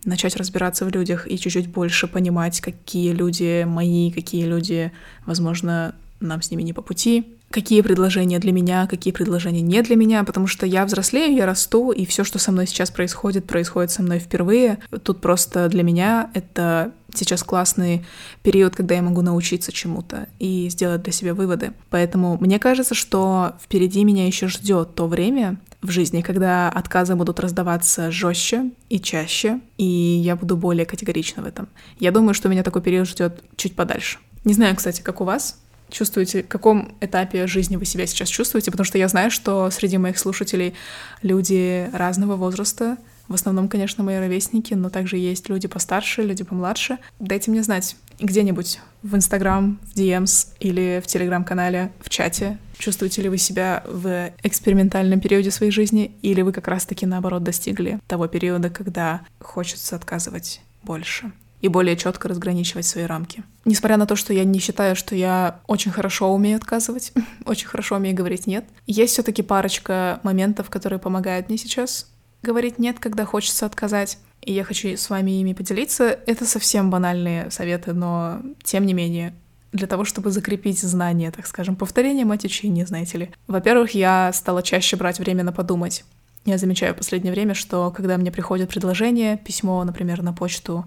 начать 0.06 0.36
разбираться 0.38 0.86
в 0.86 0.90
людях 0.90 1.30
и 1.30 1.38
чуть-чуть 1.38 1.70
больше 1.70 2.08
понимать, 2.08 2.62
какие 2.62 3.12
люди 3.12 3.64
мои, 3.64 4.12
какие 4.12 4.46
люди, 4.46 4.92
возможно, 5.28 5.94
нам 6.20 6.42
с 6.42 6.50
ними 6.50 6.64
не 6.64 6.74
по 6.74 6.82
пути, 6.82 7.28
какие 7.54 7.82
предложения 7.82 8.40
для 8.40 8.52
меня, 8.52 8.88
какие 8.88 9.14
предложения 9.14 9.62
не 9.62 9.84
для 9.84 9.96
меня, 9.96 10.24
потому 10.24 10.48
что 10.48 10.66
я 10.66 10.86
взрослею, 10.86 11.36
я 11.36 11.46
расту, 11.46 11.92
и 11.92 12.04
все, 12.08 12.24
что 12.24 12.40
со 12.40 12.52
мной 12.52 12.66
сейчас 12.66 12.90
происходит, 12.90 13.46
происходит 13.46 13.92
со 13.92 14.02
мной 14.02 14.18
впервые. 14.18 14.80
Тут 15.04 15.22
просто 15.22 15.70
для 15.70 15.84
меня 15.84 16.32
это 16.34 16.92
сейчас 17.14 17.44
классный 17.44 18.04
период, 18.42 18.76
когда 18.76 18.96
я 18.96 19.04
могу 19.04 19.22
научиться 19.22 19.72
чему-то 19.72 20.28
и 20.40 20.68
сделать 20.70 21.04
для 21.04 21.14
себя 21.14 21.36
выводы. 21.36 21.74
Поэтому 21.92 22.40
мне 22.42 22.58
кажется, 22.58 22.96
что 22.96 23.54
впереди 23.62 24.04
меня 24.04 24.26
еще 24.26 24.48
ждет 24.48 24.96
то 24.96 25.06
время 25.06 25.58
в 25.84 25.92
жизни, 25.92 26.22
когда 26.22 26.70
отказы 26.70 27.14
будут 27.14 27.40
раздаваться 27.40 28.10
жестче 28.10 28.72
и 28.90 29.00
чаще, 29.00 29.60
и 29.78 29.86
я 29.86 30.36
буду 30.36 30.58
более 30.58 30.88
категорична 30.88 31.44
в 31.44 31.46
этом. 31.46 31.68
Я 32.00 32.12
думаю, 32.12 32.34
что 32.34 32.50
меня 32.50 32.64
такой 32.64 32.82
период 32.82 33.08
ждет 33.08 33.44
чуть 33.58 33.76
подальше. 33.76 34.18
Не 34.44 34.54
знаю, 34.54 34.76
кстати, 34.76 35.02
как 35.02 35.22
у 35.22 35.24
вас, 35.24 35.63
чувствуете, 35.94 36.44
в 36.44 36.48
каком 36.48 36.96
этапе 37.00 37.48
жизни 37.48 37.78
вы 37.78 37.86
себя 37.86 38.06
сейчас 38.08 38.28
чувствуете, 38.28 38.72
потому 38.72 38.86
что 38.86 38.98
я 38.98 39.08
знаю, 39.08 39.32
что 39.32 39.70
среди 39.70 39.98
моих 39.98 40.18
слушателей 40.18 40.74
люди 41.22 41.90
разного 41.94 42.36
возраста, 42.36 42.98
в 43.28 43.36
основном, 43.36 43.70
конечно, 43.70 44.04
мои 44.04 44.18
ровесники, 44.18 44.74
но 44.74 44.90
также 44.90 45.18
есть 45.18 45.48
люди 45.48 45.68
постарше, 45.68 46.24
люди 46.24 46.44
помладше. 46.44 46.98
Дайте 47.20 47.52
мне 47.52 47.64
знать 47.64 47.96
где-нибудь 48.20 48.80
в 49.02 49.16
Инстаграм, 49.16 49.80
в 49.82 49.96
DMs 49.98 50.50
или 50.60 51.02
в 51.04 51.08
Телеграм-канале, 51.08 51.92
в 52.02 52.10
чате. 52.10 52.58
Чувствуете 52.78 53.22
ли 53.22 53.30
вы 53.30 53.38
себя 53.38 53.84
в 53.88 54.32
экспериментальном 54.44 55.22
периоде 55.22 55.52
своей 55.52 55.72
жизни, 55.72 56.12
или 56.22 56.42
вы 56.42 56.52
как 56.52 56.68
раз-таки, 56.68 57.06
наоборот, 57.06 57.44
достигли 57.44 58.00
того 58.08 58.28
периода, 58.28 58.70
когда 58.70 59.22
хочется 59.40 59.96
отказывать 59.96 60.62
больше? 60.84 61.32
И 61.64 61.70
более 61.70 61.96
четко 61.96 62.28
разграничивать 62.28 62.86
свои 62.86 63.06
рамки. 63.06 63.42
Несмотря 63.64 63.96
на 63.96 64.06
то, 64.06 64.18
что 64.18 64.34
я 64.34 64.44
не 64.44 64.60
считаю, 64.60 64.98
что 64.98 65.16
я 65.16 65.62
очень 65.66 65.92
хорошо 65.92 66.32
умею 66.34 66.58
отказывать, 66.58 67.14
очень 67.46 67.68
хорошо 67.68 67.96
умею 67.96 68.16
говорить 68.16 68.46
нет, 68.46 68.66
есть 68.86 69.14
все-таки 69.14 69.42
парочка 69.42 70.20
моментов, 70.24 70.70
которые 70.70 71.00
помогают 71.00 71.48
мне 71.48 71.58
сейчас 71.58 72.12
говорить 72.44 72.80
нет, 72.80 73.00
когда 73.00 73.24
хочется 73.24 73.66
отказать. 73.66 74.20
И 74.42 74.52
я 74.52 74.66
хочу 74.66 74.90
с 74.90 75.10
вами 75.10 75.32
ими 75.32 75.54
поделиться. 75.54 76.20
Это 76.26 76.46
совсем 76.46 76.90
банальные 76.90 77.50
советы, 77.50 77.94
но 77.94 78.42
тем 78.62 78.86
не 78.86 78.94
менее, 78.94 79.34
для 79.72 79.88
того, 79.88 80.04
чтобы 80.04 80.32
закрепить 80.32 80.82
знания, 80.82 81.32
так 81.32 81.48
скажем, 81.48 81.78
повторение 81.78 82.26
мать 82.26 82.44
учения, 82.44 82.86
знаете 82.86 83.18
ли. 83.18 83.32
Во-первых, 83.48 83.92
я 83.92 84.34
стала 84.34 84.62
чаще 84.62 84.98
брать 84.98 85.20
время 85.20 85.46
на 85.46 85.54
подумать. 85.54 86.04
Я 86.46 86.58
замечаю 86.58 86.94
в 86.94 86.98
последнее 86.98 87.32
время, 87.32 87.54
что 87.54 87.90
когда 87.92 88.18
мне 88.18 88.30
приходит 88.30 88.68
предложение, 88.68 89.38
письмо, 89.38 89.82
например, 89.86 90.22
на 90.24 90.34
почту 90.34 90.86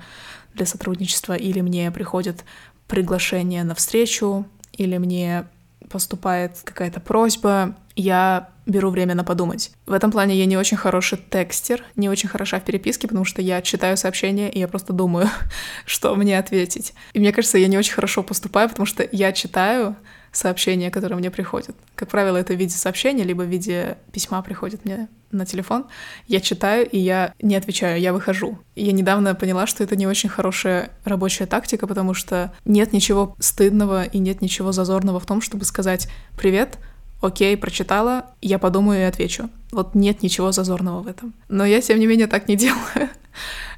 для 0.57 0.67
сотрудничества, 0.67 1.35
или 1.35 1.61
мне 1.61 1.91
приходит 1.91 2.45
приглашение 2.89 3.65
на 3.65 3.75
встречу, 3.75 4.47
или 4.73 4.99
мне 4.99 5.47
поступает 5.89 6.59
какая-то 6.65 7.01
просьба, 7.01 7.77
я 7.95 8.51
беру 8.67 8.91
время 8.91 9.15
на 9.15 9.25
подумать. 9.25 9.71
В 9.87 9.93
этом 9.93 10.11
плане 10.11 10.37
я 10.37 10.45
не 10.47 10.57
очень 10.57 10.77
хороший 10.77 11.19
текстер, 11.19 11.85
не 11.95 12.09
очень 12.09 12.29
хороша 12.29 12.59
в 12.59 12.65
переписке, 12.65 13.07
потому 13.07 13.25
что 13.25 13.41
я 13.41 13.63
читаю 13.63 13.97
сообщения, 13.97 14.51
и 14.51 14.59
я 14.59 14.69
просто 14.69 14.93
думаю, 14.93 15.31
что 15.87 16.15
мне 16.17 16.39
ответить. 16.39 16.93
И 17.13 17.21
мне 17.21 17.33
кажется, 17.33 17.59
я 17.59 17.69
не 17.69 17.79
очень 17.79 17.95
хорошо 17.95 18.23
поступаю, 18.23 18.69
потому 18.69 18.87
что 18.87 19.09
я 19.13 19.33
читаю, 19.33 19.97
сообщения, 20.37 20.91
которые 20.91 21.19
мне 21.19 21.31
приходят. 21.31 21.75
Как 21.95 22.09
правило, 22.09 22.37
это 22.37 22.53
в 22.53 22.57
виде 22.57 22.75
сообщения, 22.75 23.25
либо 23.25 23.43
в 23.43 23.49
виде 23.49 23.99
письма 24.13 24.43
приходит 24.43 24.85
мне 24.85 25.09
на 25.31 25.47
телефон. 25.47 25.87
Я 26.29 26.41
читаю, 26.41 26.89
и 26.89 26.99
я 26.99 27.33
не 27.41 27.57
отвечаю, 27.57 28.01
я 28.01 28.13
выхожу. 28.13 28.59
Я 28.75 28.93
недавно 28.93 29.35
поняла, 29.35 29.67
что 29.67 29.83
это 29.83 29.97
не 29.97 30.07
очень 30.07 30.29
хорошая 30.29 30.91
рабочая 31.05 31.47
тактика, 31.47 31.87
потому 31.87 32.15
что 32.15 32.53
нет 32.65 32.93
ничего 32.93 33.35
стыдного 33.39 34.05
и 34.05 34.19
нет 34.19 34.43
ничего 34.43 34.73
зазорного 34.73 35.21
в 35.21 35.27
том, 35.27 35.41
чтобы 35.41 35.65
сказать 35.65 36.09
«Привет, 36.37 36.79
окей, 37.21 37.57
прочитала, 37.57 38.27
я 38.41 38.59
подумаю 38.59 39.01
и 39.01 39.05
отвечу». 39.05 39.51
Вот 39.73 39.95
нет 39.95 40.23
ничего 40.23 40.53
зазорного 40.53 41.03
в 41.03 41.07
этом. 41.07 41.35
Но 41.49 41.65
я, 41.65 41.81
тем 41.81 41.99
не 41.99 42.07
менее, 42.07 42.27
так 42.27 42.49
не 42.49 42.57
делаю. 42.57 43.09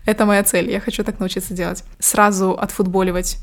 Это 0.05 0.27
моя 0.27 0.43
цель, 0.43 0.71
я 0.71 0.81
хочу 0.81 1.05
так 1.05 1.21
научиться 1.21 1.55
делать. 1.55 1.85
Сразу 1.99 2.53
отфутболивать 2.53 3.39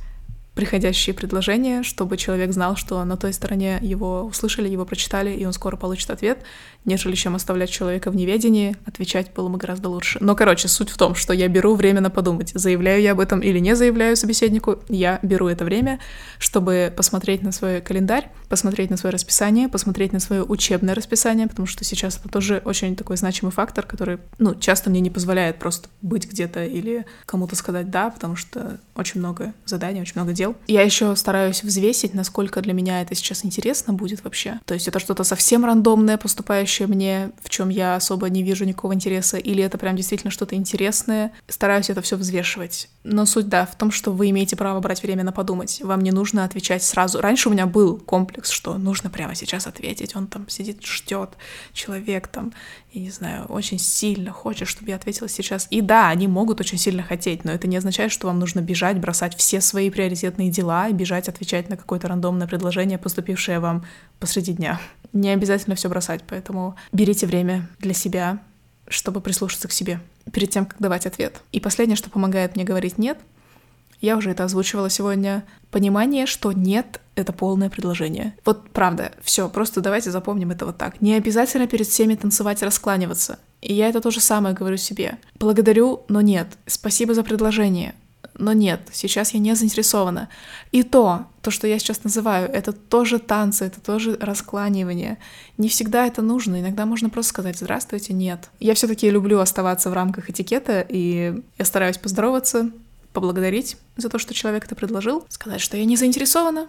приходящие 0.56 1.14
предложения, 1.14 1.84
чтобы 1.84 2.18
человек 2.18 2.52
знал, 2.54 2.78
что 2.78 3.04
на 3.04 3.18
той 3.18 3.34
стороне 3.34 3.78
его 3.82 4.24
услышали, 4.24 4.70
его 4.70 4.86
прочитали, 4.86 5.32
и 5.32 5.46
он 5.46 5.54
скоро 5.54 5.76
получит 5.76 6.10
ответ, 6.10 6.44
нежели 6.86 7.16
чем 7.16 7.36
оставлять 7.36 7.70
человека 7.70 8.12
в 8.12 8.16
неведении, 8.16 8.76
отвечать 8.86 9.32
было 9.34 9.50
бы 9.50 9.58
гораздо 9.58 9.90
лучше. 9.90 10.20
Но, 10.22 10.36
короче, 10.36 10.68
суть 10.68 10.90
в 10.90 10.98
том, 10.98 11.16
что 11.16 11.34
я 11.34 11.48
беру 11.48 11.76
время 11.76 12.02
на 12.02 12.10
подумать, 12.10 12.52
заявляю 12.54 13.02
я 13.02 13.12
об 13.12 13.20
этом 13.20 13.40
или 13.42 13.60
не 13.60 13.76
заявляю 13.76 14.16
собеседнику, 14.16 14.80
я 14.90 15.20
беру 15.22 15.48
это 15.48 15.66
время, 15.66 16.00
чтобы 16.40 16.94
посмотреть 16.96 17.42
на 17.42 17.52
свой 17.52 17.82
календарь, 17.82 18.30
посмотреть 18.50 18.90
на 18.90 18.98
свое 18.98 19.14
расписание, 19.14 19.68
посмотреть 19.68 20.14
на 20.14 20.20
свое 20.20 20.44
учебное 20.44 20.96
расписание, 20.96 21.48
потому 21.48 21.66
что 21.66 21.84
сейчас 21.84 22.18
это 22.18 22.30
тоже 22.30 22.62
очень 22.64 22.96
такой 22.96 23.18
значимый 23.18 23.52
фактор, 23.52 23.86
который, 23.86 24.20
ну, 24.38 24.56
часто 24.56 24.90
мне 24.90 25.02
не 25.02 25.10
позволяет 25.10 25.60
просто 25.60 25.90
быть 26.02 26.30
где-то 26.30 26.64
или 26.64 27.06
кому-то 27.26 27.56
сказать 27.56 27.90
«да», 27.90 28.10
потому 28.10 28.36
что 28.36 28.80
очень 28.96 29.20
много 29.20 29.54
заданий, 29.66 30.02
очень 30.02 30.14
много 30.16 30.34
дел. 30.34 30.56
Я 30.68 30.82
еще 30.84 31.16
стараюсь 31.16 31.64
взвесить, 31.64 32.14
насколько 32.14 32.62
для 32.62 32.74
меня 32.74 33.02
это 33.02 33.16
сейчас 33.16 33.44
интересно 33.44 33.94
будет 33.94 34.24
вообще. 34.24 34.60
То 34.66 34.74
есть 34.74 34.88
это 34.88 35.00
что-то 35.00 35.24
совсем 35.24 35.66
рандомное, 35.66 36.18
поступающее 36.18 36.75
мне, 36.82 37.32
в 37.42 37.50
чем 37.50 37.70
я 37.70 37.96
особо 37.96 38.30
не 38.30 38.44
вижу 38.44 38.66
никакого 38.66 38.94
интереса, 38.94 39.38
или 39.38 39.64
это 39.64 39.78
прям 39.78 39.96
действительно 39.96 40.32
что-то 40.32 40.56
интересное. 40.56 41.32
Стараюсь 41.48 41.90
это 41.90 42.02
все 42.02 42.18
взвешивать. 42.18 42.90
Но 43.04 43.26
суть, 43.26 43.48
да, 43.48 43.66
в 43.66 43.76
том, 43.76 43.92
что 43.92 44.12
вы 44.12 44.30
имеете 44.30 44.56
право 44.56 44.80
брать 44.80 45.02
время 45.02 45.24
на 45.24 45.32
подумать. 45.32 45.82
Вам 45.84 46.02
не 46.02 46.12
нужно 46.12 46.44
отвечать 46.44 46.84
сразу. 46.84 47.22
Раньше 47.22 47.50
у 47.50 47.52
меня 47.52 47.66
был 47.66 47.98
комплекс, 47.98 48.50
что 48.50 48.78
нужно 48.78 49.10
прямо 49.10 49.36
сейчас 49.36 49.68
ответить. 49.68 50.16
Он 50.16 50.28
там 50.28 50.50
сидит, 50.50 50.84
ждет, 50.86 51.32
человек 51.74 52.28
там, 52.28 52.54
я 52.92 53.02
не 53.02 53.10
знаю, 53.10 53.46
очень 53.46 53.80
сильно 53.80 54.32
хочет, 54.32 54.68
чтобы 54.68 54.90
я 54.90 54.96
ответила 54.96 55.30
сейчас. 55.30 55.68
И 55.70 55.82
да, 55.82 56.10
они 56.10 56.28
могут 56.28 56.60
очень 56.60 56.78
сильно 56.78 57.04
хотеть, 57.04 57.46
но 57.46 57.52
это 57.52 57.68
не 57.68 57.78
означает, 57.78 58.12
что 58.12 58.28
вам 58.28 58.40
нужно 58.40 58.62
бежать, 58.62 59.00
бросать 59.00 59.36
все 59.38 59.62
свои 59.62 59.90
приоритетные 59.90 60.50
дела 60.50 60.88
и 60.90 60.94
бежать 60.94 61.30
отвечать 61.30 61.70
на 61.70 61.78
какое-то 61.78 62.08
рандомное 62.08 62.48
предложение, 62.48 62.98
поступившее 62.98 63.60
вам 63.60 63.86
посреди 64.20 64.54
дня. 64.54 64.80
Не 65.16 65.30
обязательно 65.30 65.76
все 65.76 65.88
бросать, 65.90 66.22
поэтому 66.28 66.76
берите 66.92 67.26
время 67.26 67.70
для 67.80 67.94
себя, 67.94 68.40
чтобы 68.88 69.22
прислушаться 69.22 69.70
к 69.70 69.72
себе 69.72 70.02
перед 70.32 70.50
тем, 70.50 70.66
как 70.66 70.80
давать 70.80 71.06
ответ. 71.06 71.42
И 71.54 71.62
последнее, 71.62 71.96
что 71.96 72.10
помогает 72.10 72.56
мне 72.56 72.66
говорить 72.66 72.98
«нет», 72.98 73.18
я 74.02 74.18
уже 74.18 74.32
это 74.32 74.44
озвучивала 74.44 74.90
сегодня. 74.90 75.46
Понимание, 75.72 76.26
что 76.26 76.52
нет— 76.52 77.00
это 77.16 77.32
полное 77.32 77.70
предложение. 77.70 78.36
Вот 78.44 78.70
правда, 78.70 79.14
все, 79.24 79.50
просто 79.50 79.82
давайте 79.82 80.12
запомним 80.12 80.52
это 80.52 80.66
вот 80.66 80.78
так. 80.78 81.02
Не 81.02 81.16
обязательно 81.16 81.66
перед 81.66 81.88
всеми 81.88 82.16
танцевать 82.16 82.62
и 82.62 82.66
раскланиваться. 82.66 83.40
И 83.62 83.74
я 83.74 83.88
это 83.88 84.02
то 84.02 84.12
же 84.12 84.20
самое 84.20 84.54
говорю 84.54 84.78
себе. 84.78 85.18
Благодарю, 85.40 86.04
но 86.10 86.22
нет. 86.22 86.48
Спасибо 86.68 87.14
за 87.14 87.24
предложение. 87.24 87.96
Но 88.38 88.54
нет, 88.54 88.82
сейчас 88.92 89.34
я 89.34 89.40
не 89.40 89.56
заинтересована. 89.56 90.28
И 90.72 90.84
то, 90.84 91.26
то, 91.42 91.52
что 91.52 91.68
я 91.68 91.80
сейчас 91.80 92.04
называю, 92.04 92.50
это 92.50 92.74
тоже 92.74 93.20
танцы, 93.20 93.66
это 93.66 93.80
тоже 93.80 94.18
раскланивание. 94.20 95.18
Не 95.58 95.70
всегда 95.70 96.06
это 96.06 96.22
нужно, 96.22 96.60
иногда 96.60 96.86
можно 96.86 97.10
просто 97.10 97.30
сказать 97.30 97.58
«здравствуйте, 97.58 98.14
нет». 98.14 98.50
Я 98.60 98.74
все 98.74 98.88
таки 98.88 99.10
люблю 99.10 99.40
оставаться 99.40 99.90
в 99.90 99.94
рамках 99.94 100.30
этикета, 100.30 100.86
и 100.88 101.42
я 101.58 101.66
стараюсь 101.66 101.98
поздороваться, 101.98 102.72
поблагодарить 103.14 103.78
за 103.96 104.10
то, 104.10 104.20
что 104.20 104.34
человек 104.34 104.66
это 104.66 104.76
предложил, 104.76 105.26
сказать, 105.30 105.62
что 105.62 105.78
я 105.78 105.86
не 105.86 105.96
заинтересована, 105.96 106.68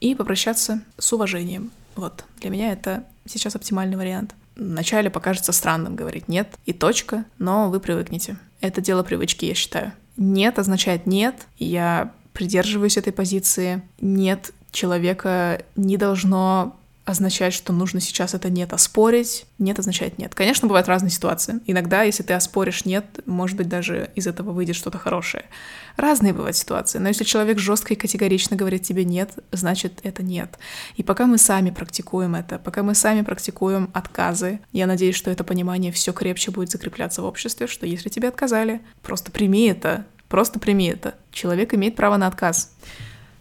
и 0.00 0.14
попрощаться 0.14 0.82
с 0.98 1.12
уважением. 1.12 1.70
Вот, 1.96 2.24
для 2.40 2.50
меня 2.50 2.72
это 2.72 3.04
сейчас 3.26 3.56
оптимальный 3.56 3.96
вариант. 3.96 4.34
Вначале 4.56 5.10
покажется 5.10 5.52
странным 5.52 5.96
говорить 5.96 6.28
«нет» 6.28 6.48
и 6.66 6.72
точка, 6.72 7.24
но 7.38 7.70
вы 7.70 7.80
привыкнете. 7.80 8.36
Это 8.60 8.80
дело 8.80 9.02
привычки, 9.02 9.44
я 9.46 9.54
считаю. 9.54 9.92
«Нет» 10.18 10.58
означает 10.58 11.06
«нет», 11.06 11.46
я 11.56 12.12
придерживаюсь 12.34 12.98
этой 12.98 13.12
позиции. 13.12 13.80
«Нет» 14.00 14.52
человека 14.70 15.62
не 15.76 15.96
должно 15.96 16.76
означать, 17.08 17.54
что 17.54 17.72
нужно 17.72 18.00
сейчас 18.00 18.34
это 18.34 18.50
нет 18.50 18.72
оспорить. 18.72 19.46
Нет 19.58 19.78
означает 19.78 20.18
нет. 20.18 20.34
Конечно, 20.34 20.68
бывают 20.68 20.88
разные 20.88 21.10
ситуации. 21.10 21.60
Иногда, 21.66 22.02
если 22.02 22.22
ты 22.22 22.34
оспоришь 22.34 22.84
нет, 22.84 23.04
может 23.24 23.56
быть, 23.56 23.68
даже 23.68 24.10
из 24.14 24.26
этого 24.26 24.52
выйдет 24.52 24.76
что-то 24.76 24.98
хорошее. 24.98 25.44
Разные 25.96 26.34
бывают 26.34 26.56
ситуации. 26.56 26.98
Но 26.98 27.08
если 27.08 27.24
человек 27.24 27.58
жестко 27.58 27.94
и 27.94 27.96
категорично 27.96 28.56
говорит 28.56 28.82
тебе 28.82 29.04
нет, 29.04 29.30
значит 29.52 30.00
это 30.02 30.22
нет. 30.22 30.58
И 30.96 31.02
пока 31.02 31.26
мы 31.26 31.38
сами 31.38 31.70
практикуем 31.70 32.34
это, 32.34 32.58
пока 32.58 32.82
мы 32.82 32.94
сами 32.94 33.22
практикуем 33.22 33.90
отказы, 33.94 34.60
я 34.72 34.86
надеюсь, 34.86 35.16
что 35.16 35.30
это 35.30 35.44
понимание 35.44 35.92
все 35.92 36.12
крепче 36.12 36.50
будет 36.50 36.70
закрепляться 36.70 37.22
в 37.22 37.24
обществе, 37.24 37.66
что 37.66 37.86
если 37.86 38.10
тебе 38.10 38.28
отказали, 38.28 38.82
просто 39.02 39.32
прими 39.32 39.66
это, 39.68 40.04
просто 40.28 40.58
прими 40.58 40.88
это. 40.88 41.14
Человек 41.32 41.72
имеет 41.72 41.96
право 41.96 42.18
на 42.18 42.26
отказ. 42.26 42.70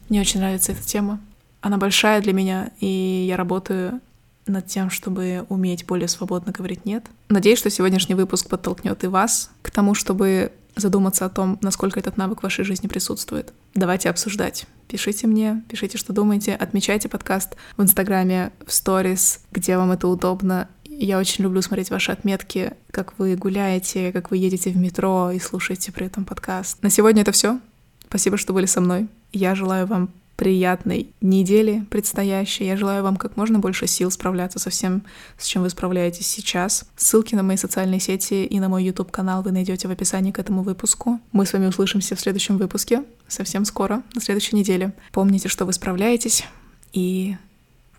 Мне 0.07 0.21
очень 0.21 0.39
нравится 0.39 0.71
эта 0.71 0.83
тема. 0.83 1.19
Она 1.67 1.77
большая 1.77 2.21
для 2.21 2.31
меня, 2.31 2.71
и 2.79 3.25
я 3.27 3.35
работаю 3.35 3.99
над 4.45 4.67
тем, 4.67 4.89
чтобы 4.89 5.45
уметь 5.49 5.85
более 5.85 6.07
свободно 6.07 6.53
говорить 6.53 6.85
«нет». 6.85 7.03
Надеюсь, 7.27 7.59
что 7.59 7.69
сегодняшний 7.69 8.15
выпуск 8.15 8.47
подтолкнет 8.47 9.03
и 9.03 9.07
вас 9.07 9.51
к 9.63 9.69
тому, 9.69 9.93
чтобы 9.93 10.53
задуматься 10.77 11.25
о 11.25 11.29
том, 11.29 11.59
насколько 11.61 11.99
этот 11.99 12.15
навык 12.15 12.39
в 12.39 12.43
вашей 12.43 12.63
жизни 12.63 12.87
присутствует. 12.87 13.51
Давайте 13.73 14.09
обсуждать. 14.09 14.65
Пишите 14.87 15.27
мне, 15.27 15.61
пишите, 15.67 15.97
что 15.97 16.13
думаете, 16.13 16.55
отмечайте 16.55 17.09
подкаст 17.09 17.57
в 17.75 17.83
Инстаграме, 17.83 18.53
в 18.65 18.71
сторис, 18.71 19.41
где 19.51 19.75
вам 19.75 19.91
это 19.91 20.07
удобно. 20.07 20.69
Я 20.85 21.19
очень 21.19 21.43
люблю 21.43 21.61
смотреть 21.61 21.89
ваши 21.89 22.13
отметки, 22.13 22.75
как 22.91 23.19
вы 23.19 23.35
гуляете, 23.35 24.13
как 24.13 24.31
вы 24.31 24.37
едете 24.37 24.69
в 24.69 24.77
метро 24.77 25.31
и 25.31 25.39
слушаете 25.39 25.91
при 25.91 26.05
этом 26.05 26.23
подкаст. 26.23 26.81
На 26.81 26.89
сегодня 26.89 27.23
это 27.23 27.33
все. 27.33 27.59
Спасибо, 28.07 28.37
что 28.37 28.53
были 28.53 28.67
со 28.67 28.79
мной. 28.79 29.09
Я 29.33 29.53
желаю 29.53 29.85
вам 29.85 30.11
приятной 30.37 31.09
недели 31.19 31.83
предстоящей. 31.89 32.65
Я 32.65 32.77
желаю 32.77 33.03
вам 33.03 33.17
как 33.17 33.35
можно 33.35 33.59
больше 33.59 33.87
сил 33.87 34.09
справляться 34.11 34.59
со 34.59 34.69
всем, 34.69 35.03
с 35.37 35.45
чем 35.45 35.63
вы 35.63 35.69
справляетесь 35.69 36.27
сейчас. 36.27 36.85
Ссылки 36.95 37.35
на 37.35 37.43
мои 37.43 37.57
социальные 37.57 37.99
сети 37.99 38.45
и 38.45 38.59
на 38.59 38.69
мой 38.69 38.85
YouTube-канал 38.85 39.41
вы 39.41 39.51
найдете 39.51 39.87
в 39.87 39.91
описании 39.91 40.31
к 40.31 40.39
этому 40.39 40.61
выпуску. 40.61 41.19
Мы 41.33 41.45
с 41.45 41.53
вами 41.53 41.65
услышимся 41.65 42.15
в 42.15 42.21
следующем 42.21 42.57
выпуске 42.57 43.03
совсем 43.27 43.65
скоро, 43.65 44.03
на 44.13 44.21
следующей 44.21 44.55
неделе. 44.55 44.93
Помните, 45.11 45.49
что 45.49 45.65
вы 45.65 45.73
справляетесь, 45.73 46.45
и 46.93 47.35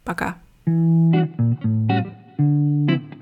пока. 0.05 0.37
thank 0.66 1.18
you 3.03 3.17